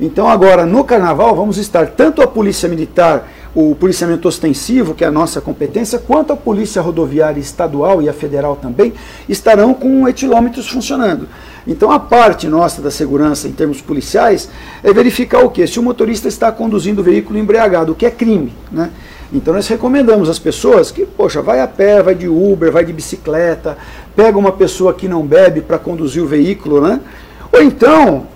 Então 0.00 0.28
agora 0.28 0.66
no 0.66 0.84
carnaval 0.84 1.34
vamos 1.34 1.56
estar 1.56 1.86
tanto 1.86 2.20
a 2.20 2.26
polícia 2.26 2.68
militar 2.68 3.28
o 3.54 3.74
policiamento 3.74 4.26
ostensivo, 4.26 4.94
que 4.94 5.04
é 5.04 5.06
a 5.06 5.12
nossa 5.12 5.40
competência, 5.40 5.98
quanto 5.98 6.32
a 6.32 6.36
Polícia 6.36 6.82
Rodoviária 6.82 7.38
Estadual 7.38 8.02
e 8.02 8.08
a 8.08 8.12
Federal 8.12 8.56
também, 8.56 8.92
estarão 9.28 9.72
com 9.72 10.08
etilômetros 10.08 10.68
funcionando. 10.68 11.28
Então, 11.66 11.90
a 11.92 12.00
parte 12.00 12.48
nossa 12.48 12.82
da 12.82 12.90
segurança 12.90 13.46
em 13.46 13.52
termos 13.52 13.80
policiais 13.80 14.50
é 14.82 14.92
verificar 14.92 15.44
o 15.44 15.50
que? 15.50 15.66
Se 15.66 15.78
o 15.78 15.82
motorista 15.82 16.26
está 16.26 16.50
conduzindo 16.50 17.00
o 17.00 17.04
veículo 17.04 17.38
embriagado, 17.38 17.92
o 17.92 17.94
que 17.94 18.04
é 18.04 18.10
crime. 18.10 18.52
Né? 18.72 18.90
Então, 19.32 19.54
nós 19.54 19.68
recomendamos 19.68 20.28
às 20.28 20.38
pessoas 20.38 20.90
que, 20.90 21.06
poxa, 21.06 21.40
vai 21.40 21.60
a 21.60 21.68
pé, 21.68 22.02
vai 22.02 22.14
de 22.14 22.28
Uber, 22.28 22.72
vai 22.72 22.84
de 22.84 22.92
bicicleta, 22.92 23.78
pega 24.16 24.36
uma 24.36 24.52
pessoa 24.52 24.92
que 24.92 25.06
não 25.06 25.24
bebe 25.24 25.60
para 25.60 25.78
conduzir 25.78 26.22
o 26.22 26.26
veículo, 26.26 26.80
né? 26.80 27.00
ou 27.52 27.62
então, 27.62 28.26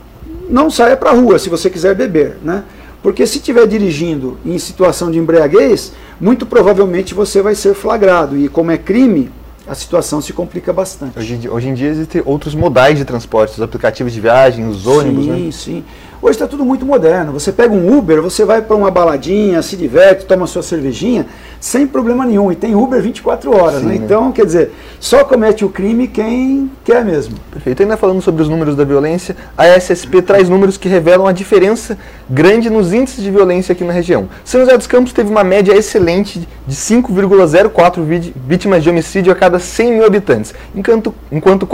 não 0.49 0.71
saia 0.71 0.97
para 0.97 1.11
a 1.11 1.15
rua 1.15 1.41
se 1.41 1.49
você 1.49 1.69
quiser 1.69 1.95
beber. 1.95 2.39
Né? 2.43 2.63
Porque 3.09 3.27
se 3.27 3.39
estiver 3.39 3.67
dirigindo 3.67 4.37
em 4.45 4.59
situação 4.59 5.11
de 5.11 5.19
embriaguez, 5.19 5.95
muito 6.21 6.45
provavelmente 6.45 7.15
você 7.15 7.41
vai 7.41 7.55
ser 7.55 7.73
flagrado. 7.73 8.37
E 8.37 8.51
como 8.51 8.71
é 8.71 8.77
crime, 8.77 9.31
a 9.67 9.75
situação 9.75 10.21
se 10.21 10.35
complica 10.35 10.75
bastante. 10.75 11.19
Hoje, 11.19 11.49
hoje 11.49 11.69
em 11.71 11.73
dia 11.73 11.89
existem 11.89 12.21
outros 12.23 12.55
modais 12.55 12.99
de 12.99 13.07
transporte, 13.07 13.55
os 13.55 13.63
aplicativos 13.63 14.13
de 14.13 14.21
viagem, 14.21 14.69
os 14.69 14.87
ônibus, 14.87 15.25
sim, 15.25 15.31
né? 15.31 15.37
Sim, 15.37 15.51
sim. 15.51 15.85
Hoje 16.21 16.33
está 16.33 16.49
tudo 16.49 16.65
muito 16.65 16.85
moderno. 16.85 17.33
Você 17.33 17.53
pega 17.53 17.73
um 17.73 17.97
Uber, 17.97 18.21
você 18.21 18.45
vai 18.45 18.61
para 18.61 18.75
uma 18.75 18.91
baladinha, 18.91 19.63
se 19.63 19.77
diverte, 19.77 20.27
toma 20.27 20.49
sua 20.49 20.65
cervejinha, 20.65 21.27
sem 21.61 21.87
problema 21.87 22.27
nenhum. 22.27 22.51
E 22.51 22.57
tem 22.57 22.75
Uber 22.75 23.01
24 23.01 23.57
horas, 23.57 23.81
Sim, 23.83 23.87
né? 23.87 23.95
Então, 23.95 24.33
quer 24.33 24.45
dizer, 24.45 24.73
só 24.99 25.23
comete 25.23 25.65
o 25.65 25.69
crime 25.69 26.09
quem 26.09 26.69
quer 26.85 27.05
mesmo. 27.05 27.37
Perfeito. 27.53 27.83
Ainda 27.83 27.97
falando 27.97 28.21
sobre 28.21 28.43
os 28.43 28.49
números 28.49 28.75
da 28.75 28.83
violência, 28.83 29.37
a 29.57 29.69
SSP 29.69 30.21
traz 30.21 30.49
números 30.49 30.77
que 30.77 30.89
revelam 30.89 31.29
a 31.29 31.33
diferença 31.33 31.97
grande 32.29 32.69
nos 32.69 32.93
índices 32.93 33.23
de 33.23 33.31
violência 33.31 33.73
aqui 33.73 33.85
na 33.85 33.93
região. 33.93 34.29
São 34.45 34.61
José 34.61 34.77
dos 34.77 34.89
Campos 34.89 35.13
teve 35.13 35.31
uma 35.31 35.45
média 35.45 35.73
excelente 35.73 36.47
de 36.67 36.75
5,04 36.75 38.03
vítimas 38.35 38.83
de 38.83 38.91
homicídio 38.91 39.33
a 39.33 39.37
cada 39.37 39.61
100 39.61 39.93
mil 39.93 40.05
habitantes, 40.05 40.53
enquanto, 40.75 41.15
enquanto 41.31 41.67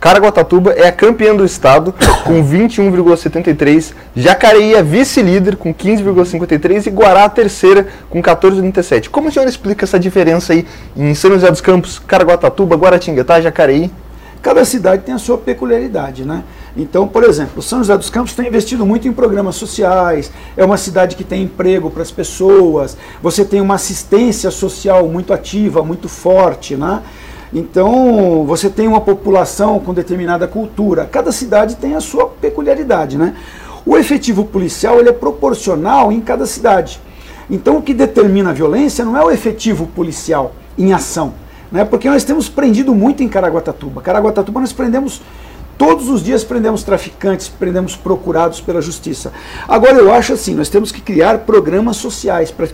Caraguatatuba 0.00 0.72
é 0.72 0.88
a 0.88 0.92
campeã 0.92 1.34
do 1.34 1.44
estado, 1.44 1.94
com 2.24 2.42
21,73 2.42 3.89
Jacareí 4.14 4.74
é 4.74 4.82
vice-líder 4.82 5.56
com 5.56 5.72
15,53 5.72 6.86
e 6.86 6.90
Guará 6.90 7.24
a 7.24 7.28
terceira 7.28 7.86
com 8.08 8.22
14,37. 8.22 9.08
Como 9.08 9.28
o 9.28 9.32
senhor 9.32 9.48
explica 9.48 9.84
essa 9.84 9.98
diferença 9.98 10.52
aí 10.52 10.66
em 10.96 11.14
São 11.14 11.30
José 11.30 11.50
dos 11.50 11.60
Campos, 11.60 11.98
Caraguatatuba, 11.98 12.76
Guaratinguetá, 12.76 13.40
Jacareí? 13.40 13.90
Cada 14.42 14.64
cidade 14.64 15.02
tem 15.02 15.14
a 15.14 15.18
sua 15.18 15.36
peculiaridade, 15.36 16.24
né? 16.24 16.42
Então, 16.76 17.06
por 17.06 17.24
exemplo, 17.24 17.60
São 17.60 17.80
José 17.80 17.96
dos 17.96 18.08
Campos 18.08 18.34
tem 18.34 18.46
investido 18.46 18.86
muito 18.86 19.06
em 19.06 19.12
programas 19.12 19.56
sociais, 19.56 20.32
é 20.56 20.64
uma 20.64 20.76
cidade 20.76 21.14
que 21.14 21.24
tem 21.24 21.42
emprego 21.42 21.90
para 21.90 22.02
as 22.02 22.10
pessoas, 22.10 22.96
você 23.22 23.44
tem 23.44 23.60
uma 23.60 23.74
assistência 23.74 24.50
social 24.50 25.06
muito 25.08 25.32
ativa, 25.32 25.82
muito 25.82 26.08
forte, 26.08 26.76
né? 26.76 27.02
Então, 27.52 28.44
você 28.46 28.70
tem 28.70 28.86
uma 28.86 29.00
população 29.00 29.80
com 29.80 29.92
determinada 29.92 30.46
cultura. 30.46 31.04
Cada 31.10 31.32
cidade 31.32 31.76
tem 31.76 31.96
a 31.96 32.00
sua 32.00 32.26
peculiaridade, 32.26 33.18
né? 33.18 33.34
O 33.84 33.96
efetivo 33.96 34.44
policial 34.44 34.98
ele 34.98 35.08
é 35.08 35.12
proporcional 35.12 36.12
em 36.12 36.20
cada 36.20 36.46
cidade. 36.46 37.00
Então 37.50 37.78
o 37.78 37.82
que 37.82 37.92
determina 37.92 38.50
a 38.50 38.52
violência 38.52 39.04
não 39.04 39.16
é 39.16 39.24
o 39.24 39.30
efetivo 39.30 39.86
policial 39.86 40.54
em 40.78 40.92
ação, 40.92 41.34
né? 41.70 41.84
porque 41.84 42.08
nós 42.08 42.24
temos 42.24 42.48
prendido 42.48 42.94
muito 42.94 43.22
em 43.22 43.28
Caraguatatuba. 43.28 44.00
Caraguatatuba 44.00 44.60
nós 44.60 44.72
prendemos 44.72 45.20
todos 45.80 46.10
os 46.10 46.22
dias 46.22 46.44
prendemos 46.44 46.82
traficantes, 46.82 47.48
prendemos 47.48 47.96
procurados 47.96 48.60
pela 48.60 48.82
justiça. 48.82 49.32
Agora 49.66 49.94
eu 49.94 50.12
acho 50.12 50.34
assim, 50.34 50.54
nós 50.54 50.68
temos 50.68 50.92
que 50.92 51.00
criar 51.00 51.38
programas 51.38 51.96
sociais 51.96 52.50
para 52.50 52.68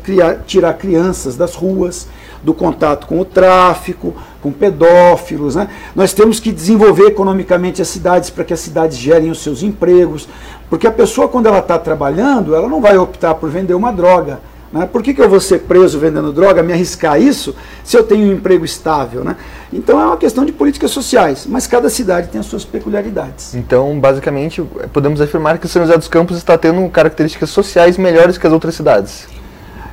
tirar 0.45 0.75
crianças 0.75 1.37
das 1.37 1.55
ruas, 1.55 2.09
do 2.43 2.53
contato 2.53 3.07
com 3.07 3.21
o 3.21 3.25
tráfico, 3.25 4.13
com 4.43 4.51
pedófilos. 4.51 5.55
Né? 5.55 5.69
Nós 5.95 6.13
temos 6.13 6.41
que 6.41 6.51
desenvolver 6.51 7.07
economicamente 7.07 7.81
as 7.81 7.87
cidades 7.87 8.29
para 8.29 8.43
que 8.43 8.53
as 8.53 8.59
cidades 8.59 8.99
gerem 8.99 9.31
os 9.31 9.41
seus 9.41 9.63
empregos, 9.63 10.29
porque 10.69 10.89
a 10.89 10.93
pessoa, 10.93 11.29
quando 11.29 11.47
ela 11.47 11.61
está 11.61 11.79
trabalhando, 11.79 12.57
ela 12.57 12.69
não 12.69 12.81
vai 12.81 12.99
optar 12.99 13.37
por 13.37 13.49
vender 13.49 13.75
uma 13.75 13.93
droga. 13.93 14.41
Né? 14.73 14.87
Por 14.87 15.03
que, 15.03 15.15
que 15.15 15.21
eu 15.21 15.29
vou 15.29 15.41
ser 15.41 15.61
preso 15.61 15.99
vendendo 15.99 16.33
droga, 16.33 16.63
me 16.63 16.73
arriscar 16.73 17.21
isso, 17.21 17.55
se 17.85 17.97
eu 17.97 18.05
tenho 18.05 18.29
um 18.29 18.33
emprego 18.33 18.65
estável? 18.65 19.25
Né? 19.25 19.37
Então 19.73 20.01
é 20.01 20.07
uma 20.07 20.17
questão 20.17 20.45
de 20.45 20.53
políticas 20.53 20.91
sociais, 20.91 21.47
mas 21.49 21.67
cada 21.67 21.89
cidade 21.89 22.29
tem 22.29 22.41
as 22.41 22.47
suas 22.47 22.65
peculiaridades. 22.65 23.55
Então, 23.55 23.99
basicamente, 23.99 24.63
podemos 24.93 25.21
afirmar 25.21 25.59
que 25.59 25.69
São 25.69 25.83
José 25.83 25.97
dos 25.97 26.09
Campos 26.09 26.37
está 26.37 26.59
tendo 26.59 26.89
características 26.89 27.51
sociais 27.51 27.97
melhores 27.97 28.39
que 28.39 28.47
as 28.47 28.53
outras 28.53 28.75
cidades. 28.75 29.27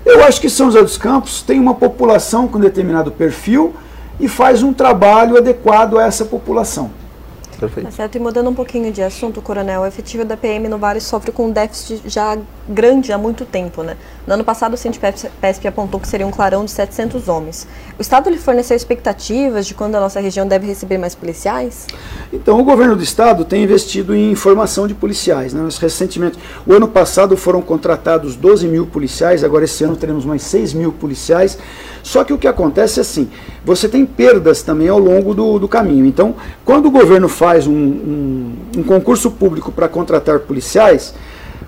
Eu 0.05 0.23
acho 0.23 0.41
que 0.41 0.49
São 0.49 0.67
José 0.67 0.81
dos 0.81 0.97
Campos 0.97 1.41
tem 1.41 1.59
uma 1.59 1.75
população 1.75 2.47
com 2.47 2.59
determinado 2.59 3.11
perfil 3.11 3.73
e 4.19 4.27
faz 4.27 4.61
um 4.61 4.73
trabalho 4.73 5.37
adequado 5.37 5.97
a 5.97 6.05
essa 6.05 6.25
população. 6.25 6.91
Perfeito. 7.63 7.85
Tá 7.85 7.91
certo. 7.91 8.15
E 8.15 8.19
mudando 8.19 8.49
um 8.49 8.53
pouquinho 8.53 8.91
de 8.91 9.01
assunto, 9.01 9.41
Coronel, 9.41 9.81
o 9.81 9.85
efetivo 9.85 10.25
da 10.25 10.35
PM 10.35 10.67
no 10.67 10.77
Vale 10.77 10.99
sofre 10.99 11.31
com 11.31 11.47
um 11.47 11.51
déficit 11.51 12.01
já 12.05 12.37
grande 12.67 13.13
há 13.13 13.17
muito 13.17 13.45
tempo. 13.45 13.83
Né? 13.83 13.95
No 14.27 14.33
ano 14.33 14.43
passado, 14.43 14.73
o 14.73 14.77
CINTPESP 14.77 15.67
apontou 15.67 15.99
que 15.99 16.07
seria 16.07 16.27
um 16.27 16.31
clarão 16.31 16.65
de 16.65 16.71
700 16.71 17.27
homens. 17.27 17.67
O 17.97 18.01
Estado 18.01 18.29
lhe 18.29 18.37
forneceu 18.37 18.75
expectativas 18.75 19.65
de 19.65 19.73
quando 19.73 19.95
a 19.95 19.99
nossa 19.99 20.19
região 20.19 20.47
deve 20.47 20.67
receber 20.67 20.97
mais 20.97 21.15
policiais? 21.15 21.87
Então, 22.31 22.59
o 22.59 22.63
governo 22.63 22.95
do 22.95 23.03
Estado 23.03 23.45
tem 23.45 23.63
investido 23.63 24.15
em 24.15 24.35
formação 24.35 24.87
de 24.87 24.93
policiais. 24.93 25.53
Né? 25.53 25.61
Nós, 25.61 25.77
recentemente, 25.77 26.37
o 26.65 26.73
ano 26.73 26.87
passado 26.87 27.37
foram 27.37 27.61
contratados 27.61 28.35
12 28.35 28.67
mil 28.67 28.85
policiais, 28.85 29.43
agora 29.43 29.65
esse 29.65 29.83
ano 29.83 29.95
teremos 29.95 30.25
mais 30.25 30.41
6 30.43 30.73
mil 30.73 30.91
policiais. 30.91 31.57
Só 32.03 32.23
que 32.25 32.33
o 32.33 32.37
que 32.37 32.47
acontece 32.47 32.99
é 32.99 33.01
assim, 33.01 33.29
você 33.63 33.87
tem 33.87 34.05
perdas 34.05 34.61
também 34.61 34.89
ao 34.89 34.99
longo 34.99 35.33
do, 35.33 35.57
do 35.57 35.67
caminho. 35.69 36.05
Então, 36.05 36.35
quando 36.65 36.87
o 36.87 36.91
governo 36.91 37.29
faz 37.29 37.65
um, 37.65 37.73
um, 37.73 38.55
um 38.77 38.83
concurso 38.83 39.31
público 39.31 39.71
para 39.71 39.87
contratar 39.87 40.39
policiais, 40.39 41.15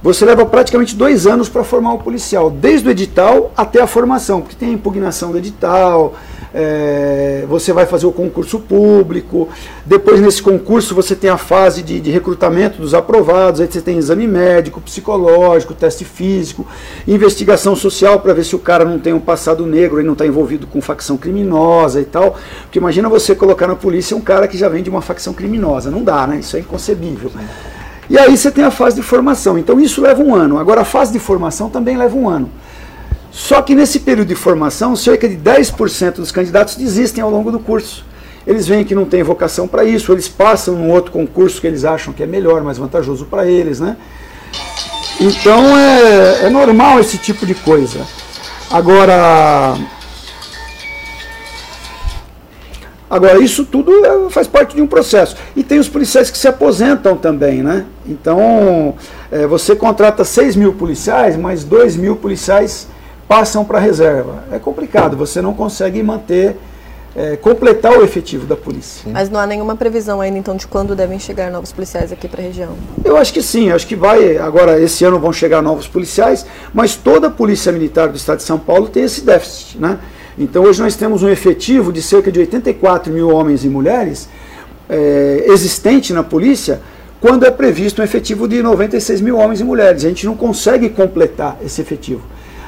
você 0.06 0.24
leva 0.24 0.46
praticamente 0.46 0.96
dois 0.96 1.26
anos 1.26 1.50
para 1.50 1.64
formar 1.64 1.94
o 1.94 1.98
policial, 1.98 2.52
desde 2.52 2.88
o 2.88 2.92
edital 2.92 3.52
até 3.58 3.82
a 3.82 3.88
formação, 3.88 4.40
porque 4.40 4.56
tem 4.56 4.70
a 4.70 4.74
impugnação 4.74 5.32
do 5.32 5.40
edital, 5.40 6.14
é, 6.54 7.44
você 7.50 7.74
vai 7.74 7.88
fazer 7.88 8.06
o 8.06 8.12
concurso 8.12 8.60
público, 8.60 9.50
depois 9.84 10.22
nesse 10.22 10.44
concurso 10.44 10.94
você 10.94 11.16
tem 11.16 11.32
a 11.32 11.40
fase 11.40 11.82
de, 11.82 12.00
de, 12.00 12.12
recrutamento 12.12 12.80
dos 12.80 12.94
aprovados, 12.94 13.60
aí 13.60 13.68
você 13.68 13.82
tem 13.82 13.98
exame 13.98 14.28
médico, 14.28 14.80
psicológico, 14.80 15.74
teste 15.74 16.06
físico, 16.06 16.68
investigação 17.08 17.76
social 17.76 18.20
para 18.20 18.32
ver 18.32 18.46
se 18.46 18.56
o 18.56 18.60
cara 18.60 18.86
não 18.86 19.00
tem 19.00 19.12
um 19.12 19.20
passado 19.20 19.66
negro 19.66 20.00
e 20.00 20.04
não 20.04 20.14
está 20.14 20.28
envolvido 20.28 20.68
com 20.68 20.80
facção 20.82 21.18
criminosa 21.18 22.00
e 22.00 22.06
tal. 22.06 22.38
Porque 22.62 22.78
imagina 22.78 23.10
você 23.10 23.34
colocar 23.34 23.66
na 23.66 23.76
polícia 23.76 24.16
um 24.16 24.22
cara 24.22 24.48
que 24.48 24.56
já 24.56 24.70
vem 24.70 24.84
de 24.84 24.90
uma 24.90 25.02
facção 25.02 25.34
criminosa, 25.34 25.90
não 25.90 26.04
dá, 26.04 26.28
né? 26.28 26.38
Isso 26.42 26.56
é 26.56 26.60
inconcebível. 26.60 27.32
E 28.10 28.18
aí 28.18 28.36
você 28.38 28.52
tem 28.52 28.64
a 28.64 28.72
fase 28.72 28.96
de 28.96 29.02
formação. 29.02 29.58
Então 29.58 29.80
isso 29.80 30.02
leva 30.02 30.22
um 30.22 30.34
ano. 30.34 30.58
Agora 30.58 30.82
a 30.82 30.86
fase 30.86 31.12
de 31.12 31.20
formação 31.20 31.70
também 31.70 31.98
leva 31.98 32.16
um 32.16 32.30
ano. 32.30 32.50
Só 33.32 33.62
que 33.62 33.76
nesse 33.76 34.00
período 34.00 34.30
de 34.30 34.36
formação, 34.36 34.96
cerca 34.96 35.28
de 35.28 35.36
10% 35.36 36.16
dos 36.16 36.32
candidatos 36.32 36.76
desistem 36.76 37.24
ao 37.24 37.30
longo 37.30 37.52
do 37.52 37.60
curso. 37.60 38.06
Eles 38.48 38.68
veem 38.68 38.86
que 38.86 38.96
não 38.96 39.06
tem 39.06 39.24
vocação 39.24 39.68
para 39.68 39.84
isso, 39.84 40.12
eles 40.12 40.28
passam 40.28 40.76
num 40.76 40.90
outro 40.90 41.12
concurso 41.12 41.60
que 41.60 41.68
eles 41.68 41.84
acham 41.84 42.14
que 42.14 42.22
é 42.22 42.28
melhor, 42.28 42.64
mais 42.64 42.78
vantajoso 42.78 43.26
para 43.26 43.46
eles, 43.46 43.80
né? 43.80 43.98
Então 45.20 45.78
é, 45.78 46.46
é 46.46 46.50
normal 46.50 47.00
esse 47.00 47.18
tipo 47.18 47.46
de 47.46 47.56
coisa. 47.56 48.06
Agora, 48.70 49.76
Agora, 53.16 53.42
isso 53.42 53.64
tudo 53.64 54.06
é, 54.06 54.30
faz 54.30 54.46
parte 54.46 54.76
de 54.76 54.82
um 54.82 54.88
processo. 54.88 55.38
E 55.56 55.64
tem 55.64 55.80
os 55.80 55.88
policiais 55.88 56.30
que 56.30 56.38
se 56.38 56.50
aposentam 56.50 57.16
também, 57.16 57.64
né? 57.64 57.86
Então, 58.06 58.94
é, 59.32 59.48
você 59.48 59.74
contrata 59.74 60.26
6 60.26 60.58
mil 60.58 60.74
policiais, 60.74 61.38
mas 61.38 61.64
2 61.64 61.96
mil 61.96 62.18
policiais 62.18 62.90
passam 63.26 63.64
para 63.64 63.78
a 63.78 63.82
reserva. 63.82 64.44
É 64.52 64.60
complicado, 64.60 65.16
você 65.16 65.42
não 65.42 65.54
consegue 65.54 66.04
manter, 66.04 66.58
é, 67.16 67.38
completar 67.38 67.98
o 67.98 68.04
efetivo 68.04 68.46
da 68.46 68.58
polícia. 68.58 69.10
Mas 69.10 69.30
não 69.30 69.40
há 69.40 69.48
nenhuma 69.48 69.78
previsão 69.78 70.20
ainda, 70.20 70.38
então, 70.38 70.58
de 70.58 70.68
quando 70.68 70.94
devem 70.94 71.18
chegar 71.18 71.50
novos 71.50 71.72
policiais 71.72 72.12
aqui 72.12 72.28
para 72.28 72.42
a 72.42 72.44
região? 72.44 72.74
Eu 73.06 73.16
acho 73.16 73.32
que 73.32 73.42
sim, 73.42 73.72
acho 73.72 73.88
que 73.88 73.96
vai. 73.96 74.36
Agora, 74.36 74.78
esse 74.78 75.06
ano 75.06 75.20
vão 75.22 75.32
chegar 75.32 75.62
novos 75.62 75.88
policiais, 75.88 76.46
mas 76.74 76.98
toda 76.98 77.28
a 77.28 77.32
Polícia 77.32 77.72
Militar 77.72 78.10
do 78.10 78.18
Estado 78.18 78.40
de 78.40 78.44
São 78.44 78.60
Paulo 78.60 78.90
tem 78.90 79.04
esse 79.04 79.22
déficit, 79.22 79.80
né? 79.80 80.00
Então 80.38 80.64
hoje 80.64 80.82
nós 80.82 80.96
temos 80.96 81.24
um 81.24 81.30
efetivo 81.30 81.94
de 81.94 82.02
cerca 82.02 82.32
de 82.32 82.40
84 82.40 83.12
mil 83.12 83.30
homens 83.30 83.64
e 83.64 83.70
mulheres 83.70 84.28
é, 84.90 85.46
existente 85.48 86.14
na 86.14 86.24
polícia, 86.24 86.82
quando 87.22 87.46
é 87.46 87.52
previsto 87.52 88.02
um 88.02 88.06
efetivo 88.06 88.48
de 88.48 88.62
96 88.62 89.22
mil 89.22 89.38
homens 89.38 89.62
e 89.62 89.64
mulheres. 89.64 90.04
A 90.04 90.10
gente 90.10 90.26
não 90.26 90.36
consegue 90.36 90.90
completar 90.90 91.58
esse 91.64 91.82
efetivo. 91.82 92.22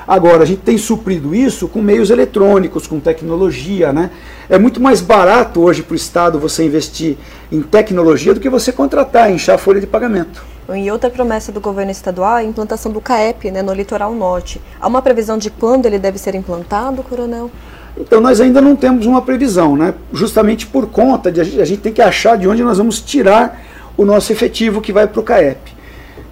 Agora, 0.07 0.43
a 0.43 0.45
gente 0.45 0.61
tem 0.61 0.77
suprido 0.77 1.35
isso 1.35 1.67
com 1.67 1.81
meios 1.81 2.09
eletrônicos, 2.09 2.87
com 2.87 2.97
tecnologia. 2.97 3.91
Né? 3.91 4.09
É 4.49 4.57
muito 4.57 4.79
mais 4.79 5.01
barato 5.01 5.61
hoje 5.61 5.83
para 5.83 5.91
o 5.91 5.95
Estado 5.97 6.39
você 6.39 6.63
investir 6.63 7.17
em 7.51 7.61
tecnologia 7.61 8.33
do 8.33 8.39
que 8.39 8.49
você 8.49 8.71
contratar, 8.71 9.29
inchar 9.29 9.55
a 9.55 9.57
folha 9.57 9.81
de 9.81 9.87
pagamento. 9.87 10.45
E 10.73 10.89
outra 10.89 11.09
promessa 11.09 11.51
do 11.51 11.59
governo 11.59 11.91
estadual 11.91 12.37
é 12.37 12.41
a 12.41 12.43
implantação 12.43 12.91
do 12.91 13.01
CAEP 13.01 13.51
né, 13.51 13.61
no 13.61 13.73
litoral 13.73 14.13
norte. 14.13 14.61
Há 14.79 14.87
uma 14.87 15.01
previsão 15.01 15.37
de 15.37 15.49
quando 15.49 15.85
ele 15.85 15.99
deve 15.99 16.17
ser 16.17 16.35
implantado, 16.35 17.03
coronel? 17.03 17.51
Então 17.97 18.21
nós 18.21 18.39
ainda 18.39 18.61
não 18.61 18.75
temos 18.75 19.05
uma 19.05 19.21
previsão, 19.21 19.75
né? 19.75 19.93
justamente 20.13 20.67
por 20.67 20.87
conta 20.87 21.31
de 21.31 21.41
a 21.41 21.65
gente 21.65 21.81
tem 21.81 21.91
que 21.91 22.01
achar 22.01 22.37
de 22.37 22.47
onde 22.47 22.63
nós 22.63 22.77
vamos 22.77 23.01
tirar 23.01 23.61
o 23.97 24.05
nosso 24.05 24.31
efetivo 24.31 24.79
que 24.81 24.93
vai 24.93 25.07
para 25.07 25.19
o 25.19 25.23
CAEP. 25.23 25.76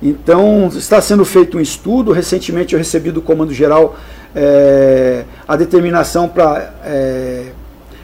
Então 0.07 0.67
está 0.67 1.01
sendo 1.01 1.25
feito 1.25 1.57
um 1.57 1.59
estudo, 1.59 2.11
recentemente 2.11 2.73
eu 2.73 2.77
recebi 2.77 3.09
do 3.09 3.23
Comando 3.23 3.51
Geral 3.51 3.95
é, 4.35 5.23
a 5.47 5.55
determinação 5.55 6.27
para 6.27 6.75
é, 6.85 7.45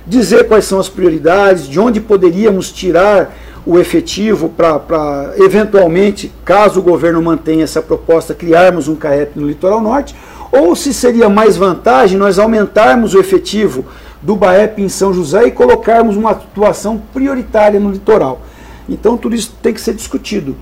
dizer 0.07 0.47
quais 0.47 0.65
são 0.65 0.79
as 0.79 0.89
prioridades, 0.89 1.67
de 1.67 1.79
onde 1.79 2.01
poderíamos 2.01 2.71
tirar 2.71 3.31
o 3.63 3.77
efetivo 3.77 4.49
para, 4.49 5.35
eventualmente, 5.37 6.33
caso 6.43 6.79
o 6.79 6.83
governo 6.83 7.21
mantenha 7.21 7.65
essa 7.65 7.83
proposta, 7.83 8.33
criarmos 8.33 8.87
um 8.87 8.95
CAEP 8.95 9.39
no 9.39 9.47
litoral 9.47 9.79
norte, 9.79 10.15
ou 10.51 10.75
se 10.75 10.95
seria 10.95 11.29
mais 11.29 11.55
vantagem 11.55 12.17
nós 12.17 12.39
aumentarmos 12.39 13.13
o 13.13 13.19
efetivo 13.19 13.85
do 14.23 14.35
BAEP 14.35 14.81
em 14.81 14.89
São 14.89 15.13
José 15.13 15.45
e 15.45 15.51
colocarmos 15.51 16.17
uma 16.17 16.31
atuação 16.31 16.99
prioritária 17.13 17.79
no 17.79 17.91
litoral. 17.91 18.41
Então 18.89 19.15
tudo 19.15 19.35
isso 19.35 19.55
tem 19.61 19.71
que 19.71 19.79
ser 19.79 19.93
discutido, 19.93 20.55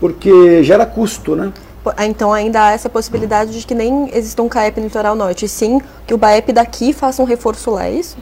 porque 0.00 0.62
gera 0.62 0.86
custo, 0.86 1.34
né? 1.34 1.52
Ah, 1.96 2.06
então 2.06 2.32
ainda 2.32 2.66
há 2.66 2.72
essa 2.72 2.88
possibilidade 2.88 3.58
de 3.58 3.66
que 3.66 3.74
nem 3.74 4.10
exista 4.14 4.42
um 4.42 4.48
CAEP 4.48 4.78
no 4.78 4.86
litoral 4.86 5.14
norte, 5.14 5.46
e 5.46 5.48
sim 5.48 5.80
que 6.06 6.12
o 6.12 6.18
BAEP 6.18 6.52
daqui 6.52 6.92
faça 6.92 7.22
um 7.22 7.24
reforço 7.24 7.70
lá, 7.70 7.86
é 7.86 7.92
isso? 7.92 8.16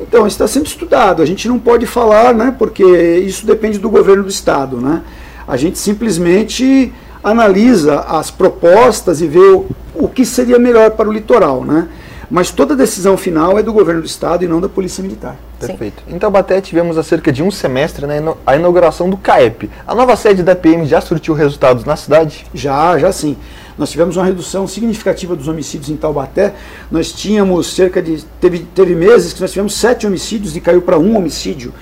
Então, 0.00 0.26
está 0.26 0.46
sendo 0.48 0.66
estudado. 0.66 1.22
A 1.22 1.26
gente 1.26 1.48
não 1.48 1.58
pode 1.58 1.86
falar, 1.86 2.34
né, 2.34 2.54
porque 2.58 2.84
isso 2.84 3.46
depende 3.46 3.78
do 3.78 3.88
governo 3.88 4.24
do 4.24 4.28
Estado. 4.28 4.78
Né? 4.78 5.02
A 5.46 5.56
gente 5.56 5.78
simplesmente 5.78 6.92
analisa 7.22 8.00
as 8.00 8.30
propostas 8.30 9.20
e 9.20 9.26
vê 9.26 9.38
o, 9.38 9.66
o 9.94 10.08
que 10.08 10.26
seria 10.26 10.58
melhor 10.58 10.90
para 10.92 11.08
o 11.08 11.12
litoral. 11.12 11.64
Né? 11.64 11.88
Mas 12.34 12.50
toda 12.50 12.74
decisão 12.74 13.16
final 13.16 13.56
é 13.60 13.62
do 13.62 13.72
governo 13.72 14.00
do 14.00 14.08
Estado 14.08 14.44
e 14.44 14.48
não 14.48 14.60
da 14.60 14.68
Polícia 14.68 15.00
Militar. 15.00 15.36
Perfeito. 15.60 16.02
Sim. 16.04 16.16
Em 16.16 16.18
Taubaté 16.18 16.60
tivemos 16.60 16.98
há 16.98 17.02
cerca 17.04 17.30
de 17.30 17.44
um 17.44 17.50
semestre 17.52 18.08
né, 18.08 18.20
a 18.44 18.56
inauguração 18.56 19.08
do 19.08 19.16
CAEP. 19.16 19.70
A 19.86 19.94
nova 19.94 20.16
sede 20.16 20.42
da 20.42 20.56
PM 20.56 20.84
já 20.84 21.00
surtiu 21.00 21.32
resultados 21.32 21.84
na 21.84 21.94
cidade? 21.94 22.44
Já, 22.52 22.98
já 22.98 23.12
sim. 23.12 23.36
Nós 23.78 23.88
tivemos 23.88 24.16
uma 24.16 24.26
redução 24.26 24.66
significativa 24.66 25.36
dos 25.36 25.46
homicídios 25.46 25.90
em 25.90 25.96
Taubaté. 25.96 26.54
Nós 26.90 27.12
tínhamos 27.12 27.72
cerca 27.72 28.02
de. 28.02 28.24
Teve, 28.40 28.66
teve 28.74 28.96
meses 28.96 29.32
que 29.32 29.40
nós 29.40 29.52
tivemos 29.52 29.72
sete 29.76 30.04
homicídios 30.04 30.56
e 30.56 30.60
caiu 30.60 30.82
para 30.82 30.98
um 30.98 31.16
homicídio. 31.16 31.72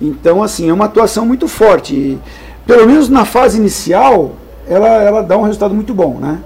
Então, 0.00 0.42
assim, 0.42 0.68
é 0.68 0.72
uma 0.72 0.86
atuação 0.86 1.24
muito 1.24 1.46
forte. 1.46 1.94
E, 1.94 2.18
pelo 2.66 2.88
menos 2.88 3.08
na 3.08 3.24
fase 3.24 3.56
inicial, 3.56 4.32
ela, 4.66 5.00
ela 5.00 5.22
dá 5.22 5.38
um 5.38 5.42
resultado 5.42 5.72
muito 5.72 5.94
bom, 5.94 6.18
né? 6.18 6.40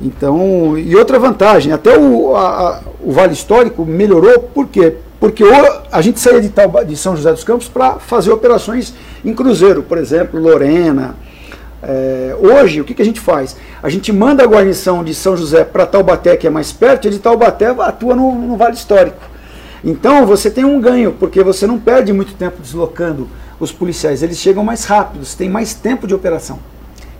Então, 0.00 0.78
e 0.78 0.94
outra 0.94 1.18
vantagem, 1.18 1.72
até 1.72 1.98
o, 1.98 2.36
a, 2.36 2.80
o 3.00 3.12
Vale 3.12 3.32
Histórico 3.32 3.84
melhorou, 3.84 4.38
por 4.38 4.68
quê? 4.68 4.94
Porque 5.18 5.42
a 5.90 6.00
gente 6.00 6.20
saía 6.20 6.40
de, 6.40 6.48
Tauba, 6.48 6.84
de 6.84 6.96
São 6.96 7.16
José 7.16 7.32
dos 7.32 7.42
Campos 7.42 7.68
para 7.68 7.94
fazer 7.94 8.30
operações 8.30 8.94
em 9.24 9.34
cruzeiro, 9.34 9.82
por 9.82 9.98
exemplo, 9.98 10.40
Lorena, 10.40 11.16
é, 11.82 12.36
hoje, 12.38 12.80
o 12.80 12.84
que, 12.84 12.94
que, 12.94 13.02
a 13.02 13.04
gente 13.04 13.20
faz? 13.20 13.56
A 13.82 13.88
gente 13.88 14.12
manda 14.12 14.42
a 14.42 14.46
guarnição 14.46 15.04
de 15.04 15.14
São 15.14 15.36
José 15.36 15.64
para 15.64 15.86
Taubaté, 15.86 16.36
que 16.36 16.46
é 16.46 16.50
mais 16.50 16.72
perto, 16.72 17.06
e 17.06 17.10
de 17.10 17.18
Taubaté 17.18 17.66
atua 17.66 18.16
no, 18.16 18.34
no, 18.34 18.56
Vale 18.56 18.74
Histórico. 18.74 19.18
Então 19.84 20.26
você 20.26 20.50
tem 20.50 20.64
um 20.64 20.80
ganho, 20.80 21.12
porque 21.12 21.42
você 21.42 21.66
não 21.66 21.78
perde 21.78 22.12
muito 22.12 22.34
tempo 22.34 22.60
deslocando 22.60 23.28
os 23.60 23.70
policiais, 23.72 24.22
eles 24.22 24.38
chegam 24.38 24.64
mais 24.64 24.84
rápidos, 24.84 25.34
tem 25.34 25.48
mais 25.48 25.74
tempo 25.74 26.06
de 26.06 26.14
operação. 26.14 26.58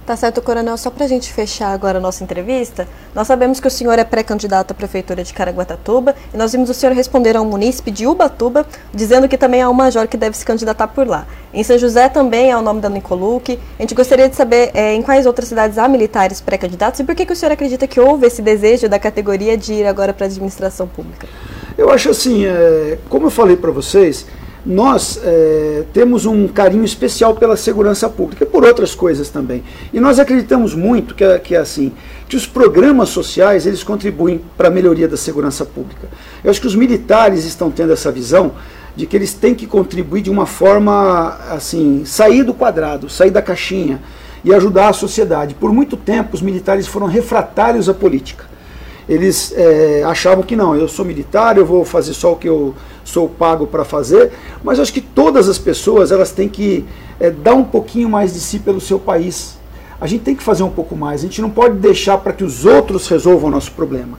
Tá 0.09 0.17
certo, 0.17 0.41
Coronel. 0.41 0.75
Só 0.79 0.89
para 0.91 1.05
a 1.05 1.07
gente 1.07 1.31
fechar 1.31 1.71
agora 1.71 1.99
a 1.99 2.01
nossa 2.01 2.25
entrevista, 2.25 2.89
nós 3.15 3.27
sabemos 3.27 3.61
que 3.61 3.69
o 3.69 3.71
senhor 3.71 3.99
é 3.99 4.05
pré-candidato 4.05 4.71
à 4.71 4.75
Prefeitura 4.75 5.23
de 5.23 5.35
Caraguatatuba 5.35 6.15
e 6.33 6.37
nós 6.39 6.51
vimos 6.51 6.71
o 6.71 6.73
senhor 6.73 6.95
responder 6.95 7.37
a 7.37 7.43
um 7.43 7.45
munícipe 7.45 7.91
de 7.91 8.07
Ubatuba 8.07 8.65
dizendo 8.91 9.29
que 9.29 9.37
também 9.37 9.61
há 9.61 9.69
um 9.69 9.75
major 9.75 10.09
que 10.09 10.17
deve 10.17 10.35
se 10.35 10.47
candidatar 10.47 10.89
por 10.89 11.07
lá. 11.07 11.27
Em 11.53 11.63
São 11.63 11.77
José 11.77 12.09
também 12.09 12.51
há 12.51 12.59
o 12.59 12.63
nome 12.63 12.81
da 12.81 12.89
Nicoluque. 12.89 13.59
A 13.79 13.83
gente 13.83 13.95
gostaria 13.95 14.31
de 14.31 14.35
saber 14.35 14.71
é, 14.73 14.95
em 14.95 15.03
quais 15.03 15.27
outras 15.27 15.47
cidades 15.47 15.77
há 15.77 15.87
militares 15.87 16.41
pré-candidatos 16.41 17.01
e 17.01 17.05
por 17.05 17.15
que, 17.15 17.27
que 17.27 17.33
o 17.35 17.37
senhor 17.37 17.53
acredita 17.53 17.87
que 17.87 18.01
houve 18.01 18.29
esse 18.29 18.41
desejo 18.41 18.89
da 18.89 18.99
categoria 18.99 19.59
de 19.59 19.75
ir 19.75 19.87
agora 19.87 20.15
para 20.15 20.25
a 20.25 20.29
administração 20.29 20.89
pública? 20.89 21.29
Eu 21.77 21.91
acho 21.91 22.09
assim, 22.09 22.47
é, 22.47 22.97
como 23.11 23.27
eu 23.27 23.31
falei 23.31 23.59
para 23.59 23.71
vocês, 23.71 24.25
nós 24.67 25.21
é, 25.23 25.85
temos 25.93 26.27
um 26.27 26.49
carinho 26.49 26.85
especial 26.85 27.35
pela 27.35 27.57
segurança 27.57 28.09
pública 28.09 28.45
e 28.45 28.47
por 28.47 28.65
outras 28.65 28.95
coisas 28.95 29.29
também. 29.29 29.63
E 29.93 30.01
nós 30.01 30.19
acreditamos 30.19 30.75
muito 30.75 31.15
que, 31.15 31.25
é, 31.25 31.39
que 31.39 31.55
é 31.55 31.59
assim, 31.59 31.93
que 32.29 32.37
os 32.37 32.47
programas 32.47 33.09
sociais 33.09 33.67
eles 33.67 33.83
contribuem 33.83 34.41
para 34.57 34.69
a 34.69 34.71
melhoria 34.71 35.09
da 35.09 35.17
segurança 35.17 35.65
pública. 35.65 36.09
Eu 36.43 36.51
acho 36.51 36.61
que 36.61 36.67
os 36.67 36.75
militares 36.75 37.45
estão 37.45 37.71
tendo 37.71 37.93
essa 37.93 38.11
visão 38.11 38.53
de 38.97 39.07
que 39.07 39.17
eles 39.17 39.33
têm 39.33 39.55
que 39.55 39.67
contribuir 39.67 40.23
de 40.23 40.31
uma 40.31 40.45
forma 40.45 41.39
assim, 41.51 42.05
sair 42.05 42.43
do 42.43 42.53
quadrado, 42.53 43.09
sair 43.09 43.31
da 43.31 43.41
caixinha 43.41 44.03
e 44.45 44.53
ajudar 44.53 44.89
a 44.89 44.93
sociedade. 44.93 45.55
Por 45.55 45.73
muito 45.73 45.97
tempo 45.97 46.35
os 46.35 46.43
militares 46.43 46.87
foram 46.87 47.07
refratários 47.07 47.89
à 47.89 47.95
política 47.95 48.48
eles 49.09 49.53
é, 49.57 50.03
achavam 50.05 50.45
que 50.45 50.55
não, 50.55 50.77
eu 50.77 50.87
sou 50.87 51.05
militar, 51.05 51.57
eu 51.57 51.65
vou 51.65 51.85
fazer 51.85 52.13
só 52.13 52.33
o 52.33 52.37
que 52.37 52.49
eu 52.49 52.75
sou 53.05 53.29
pago 53.29 53.67
para 53.67 53.85
fazer, 53.85 54.33
mas 54.63 54.79
acho 54.79 54.93
que 54.93 55.01
todas 55.01 55.49
as 55.49 55.59
pessoas 55.59 56.13
elas 56.13 56.31
têm 56.31 56.49
que 56.49 56.85
é, 57.19 57.31
dar 57.31 57.55
um 57.55 57.65
pouquinho 57.65 58.09
mais 58.09 58.35
de 58.35 58.41
si 58.41 58.59
pelo 58.59 58.81
seu 58.81 58.99
país. 58.99 59.57
A 60.01 60.07
gente 60.07 60.23
tem 60.23 60.35
que 60.35 60.43
fazer 60.43 60.63
um 60.63 60.71
pouco 60.71 60.95
mais, 60.95 61.21
a 61.21 61.25
gente 61.25 61.41
não 61.41 61.51
pode 61.51 61.77
deixar 61.77 62.19
para 62.19 62.33
que 62.33 62.45
os 62.45 62.65
outros 62.67 63.09
resolvam 63.09 63.49
o 63.49 63.53
nosso 63.53 63.73
problema. 63.73 64.19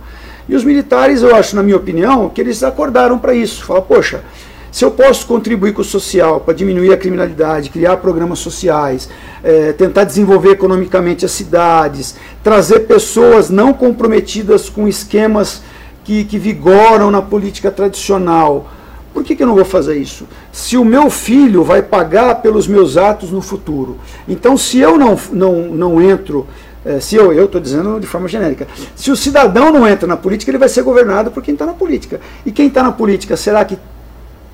E 0.49 0.55
os 0.55 0.63
militares, 0.63 1.21
eu 1.21 1.35
acho, 1.35 1.55
na 1.55 1.61
minha 1.61 1.77
opinião, 1.77 2.27
que 2.27 2.41
eles 2.41 2.63
acordaram 2.63 3.19
para 3.19 3.35
isso. 3.35 3.63
Fala, 3.63 3.83
poxa, 3.83 4.23
se 4.71 4.85
eu 4.85 4.91
posso 4.91 5.25
contribuir 5.25 5.73
com 5.73 5.81
o 5.81 5.85
social 5.85 6.39
para 6.39 6.53
diminuir 6.53 6.93
a 6.93 6.97
criminalidade, 6.97 7.69
criar 7.69 7.97
programas 7.97 8.39
sociais, 8.39 9.09
é, 9.43 9.73
tentar 9.73 10.03
desenvolver 10.03 10.51
economicamente 10.51 11.25
as 11.25 11.31
cidades, 11.31 12.15
trazer 12.43 12.81
pessoas 12.81 13.49
não 13.49 13.73
comprometidas 13.73 14.69
com 14.69 14.87
esquemas 14.87 15.61
que, 16.03 16.23
que 16.23 16.37
vigoram 16.37 17.09
na 17.09 17.21
política 17.21 17.71
tradicional, 17.71 18.69
por 19.13 19.23
que, 19.23 19.35
que 19.35 19.43
eu 19.43 19.47
não 19.47 19.55
vou 19.55 19.65
fazer 19.65 19.97
isso? 19.97 20.27
Se 20.51 20.77
o 20.77 20.85
meu 20.85 21.09
filho 21.09 21.63
vai 21.63 21.81
pagar 21.81 22.41
pelos 22.41 22.67
meus 22.67 22.95
atos 22.95 23.31
no 23.31 23.41
futuro, 23.41 23.97
então 24.27 24.55
se 24.55 24.79
eu 24.79 24.97
não, 24.97 25.19
não, 25.31 25.53
não 25.69 26.01
entro 26.01 26.47
é, 26.85 26.99
se 26.99 27.15
eu 27.15 27.43
estou 27.43 27.59
dizendo 27.59 27.99
de 27.99 28.07
forma 28.07 28.27
genérica, 28.27 28.67
se 28.95 29.11
o 29.11 29.15
cidadão 29.15 29.71
não 29.71 29.87
entra 29.87 30.07
na 30.07 30.15
política, 30.15 30.49
ele 30.49 30.57
vai 30.57 30.69
ser 30.69 30.81
governado 30.81 31.29
por 31.29 31.43
quem 31.43 31.53
está 31.53 31.65
na 31.65 31.73
política. 31.73 32.21
E 32.45 32.51
quem 32.51 32.67
está 32.67 32.81
na 32.81 32.91
política, 32.91 33.35
será 33.35 33.65
que 33.65 33.77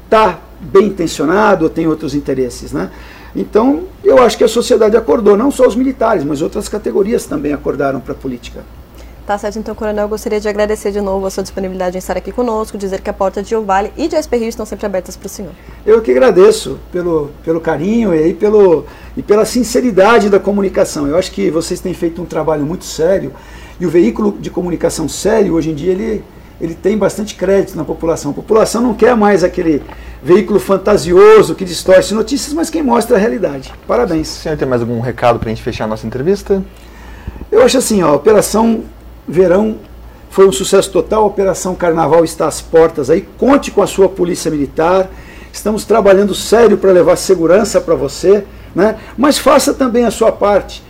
está 0.06 0.40
bem 0.60 0.88
intencionado 0.88 1.66
ou 1.66 1.70
tem 1.70 1.88
outros 1.88 2.16
interesses, 2.16 2.72
né? 2.72 2.90
Então, 3.36 3.84
eu 4.04 4.20
acho 4.24 4.38
que 4.38 4.44
a 4.46 4.48
sociedade 4.48 4.96
acordou, 4.96 5.36
não 5.36 5.52
só 5.52 5.68
os 5.68 5.76
militares, 5.76 6.24
mas 6.24 6.42
outras 6.42 6.70
categorias 6.70 7.26
também 7.26 7.52
acordaram 7.52 8.00
para 8.00 8.14
a 8.14 8.16
política. 8.16 8.64
Tá 9.26 9.40
certo, 9.40 9.58
então, 9.58 9.74
Coronel, 9.74 10.06
eu 10.06 10.08
gostaria 10.08 10.40
de 10.40 10.48
agradecer 10.48 10.92
de 10.92 11.02
novo 11.02 11.26
a 11.26 11.32
sua 11.32 11.42
disponibilidade 11.42 11.98
em 11.98 12.00
estar 12.00 12.16
aqui 12.16 12.32
conosco, 12.32 12.78
dizer 12.78 13.02
que 13.02 13.10
a 13.10 13.14
porta 13.14 13.42
de 13.42 13.56
Ovale 13.56 13.92
e 13.98 14.08
de 14.08 14.16
SP 14.22 14.38
Rio 14.38 14.50
estão 14.50 14.68
sempre 14.68 14.86
abertas 14.86 15.18
para 15.18 15.26
o 15.26 15.30
senhor. 15.30 15.52
Eu 15.84 16.00
que 16.00 16.12
agradeço 16.12 16.78
pelo, 16.92 17.32
pelo 17.44 17.60
carinho 17.60 18.14
e, 18.14 18.36
pelo, 18.36 18.86
e 19.18 19.24
pela 19.24 19.44
sinceridade 19.44 20.30
da 20.30 20.40
comunicação. 20.40 21.08
Eu 21.08 21.18
acho 21.18 21.32
que 21.32 21.50
vocês 21.50 21.80
têm 21.80 21.92
feito 21.92 22.22
um 22.22 22.26
trabalho 22.26 22.64
muito 22.64 22.86
sério 22.86 23.34
e 23.80 23.86
o 23.86 23.90
veículo 23.90 24.38
de 24.40 24.52
comunicação 24.52 25.10
sério, 25.10 25.56
hoje 25.56 25.72
em 25.72 25.76
dia, 25.76 25.92
ele, 25.92 26.24
ele 26.60 26.74
tem 26.74 26.98
bastante 26.98 27.36
crédito 27.36 27.76
na 27.76 27.84
população. 27.84 28.32
A 28.32 28.34
população 28.34 28.82
não 28.82 28.94
quer 28.94 29.16
mais 29.16 29.44
aquele 29.44 29.82
veículo 30.24 30.60
fantasioso 30.60 31.54
que 31.54 31.66
distorce 31.66 32.14
notícias, 32.14 32.54
mas 32.54 32.70
quem 32.70 32.82
mostra 32.82 33.18
a 33.18 33.20
realidade. 33.20 33.74
Parabéns. 33.88 34.38
O 34.38 34.42
senhor 34.42 34.58
tem 34.58 34.68
mais 34.68 34.82
algum 34.82 35.00
recado 35.00 35.38
para 35.40 35.50
a 35.50 35.54
gente 35.54 35.62
fechar 35.62 35.84
a 35.84 35.88
nossa 35.88 36.08
entrevista? 36.08 36.64
Eu 37.52 37.64
acho 37.64 37.78
assim, 37.78 38.02
ó, 38.02 38.10
a 38.10 38.14
Operação 38.14 38.84
Verão 39.28 39.78
foi 40.30 40.48
um 40.48 40.52
sucesso 40.52 40.92
total, 40.92 41.24
a 41.24 41.28
Operação 41.28 41.76
Carnaval 41.76 42.26
está 42.26 42.48
às 42.48 42.62
portas 42.62 43.10
aí. 43.10 43.22
Conte 43.38 43.72
com 43.72 43.82
a 43.82 43.88
sua 43.88 44.10
polícia 44.10 44.52
militar. 44.52 45.10
Estamos 45.52 45.86
trabalhando 45.86 46.36
sério 46.36 46.78
para 46.78 46.92
levar 46.92 47.16
segurança 47.16 47.80
para 47.80 47.96
você, 47.96 48.44
né? 48.76 48.98
Mas 49.18 49.38
faça 49.38 49.74
também 49.74 50.04
a 50.04 50.12
sua 50.12 50.32
parte. 50.32 50.84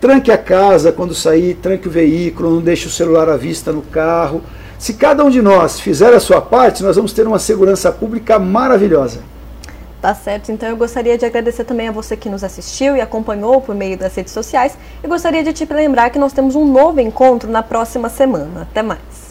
Tranque 0.00 0.30
a 0.30 0.36
casa 0.36 0.92
quando 0.92 1.14
sair, 1.14 1.54
tranque 1.54 1.88
o 1.88 1.90
veículo, 1.90 2.50
não 2.50 2.60
deixe 2.60 2.86
o 2.86 2.90
celular 2.90 3.30
à 3.30 3.36
vista 3.38 3.72
no 3.72 3.80
carro. 3.80 4.42
Se 4.84 4.92
cada 4.92 5.24
um 5.24 5.30
de 5.30 5.40
nós 5.40 5.80
fizer 5.80 6.12
a 6.12 6.20
sua 6.20 6.42
parte, 6.42 6.82
nós 6.82 6.96
vamos 6.96 7.14
ter 7.14 7.26
uma 7.26 7.38
segurança 7.38 7.90
pública 7.90 8.38
maravilhosa. 8.38 9.22
Tá 9.98 10.14
certo, 10.14 10.52
então 10.52 10.68
eu 10.68 10.76
gostaria 10.76 11.16
de 11.16 11.24
agradecer 11.24 11.64
também 11.64 11.88
a 11.88 11.90
você 11.90 12.18
que 12.18 12.28
nos 12.28 12.44
assistiu 12.44 12.94
e 12.94 13.00
acompanhou 13.00 13.62
por 13.62 13.74
meio 13.74 13.96
das 13.96 14.14
redes 14.14 14.34
sociais. 14.34 14.76
E 15.02 15.08
gostaria 15.08 15.42
de 15.42 15.54
te 15.54 15.64
lembrar 15.64 16.10
que 16.10 16.18
nós 16.18 16.34
temos 16.34 16.54
um 16.54 16.70
novo 16.70 17.00
encontro 17.00 17.50
na 17.50 17.62
próxima 17.62 18.10
semana. 18.10 18.68
Até 18.70 18.82
mais. 18.82 19.23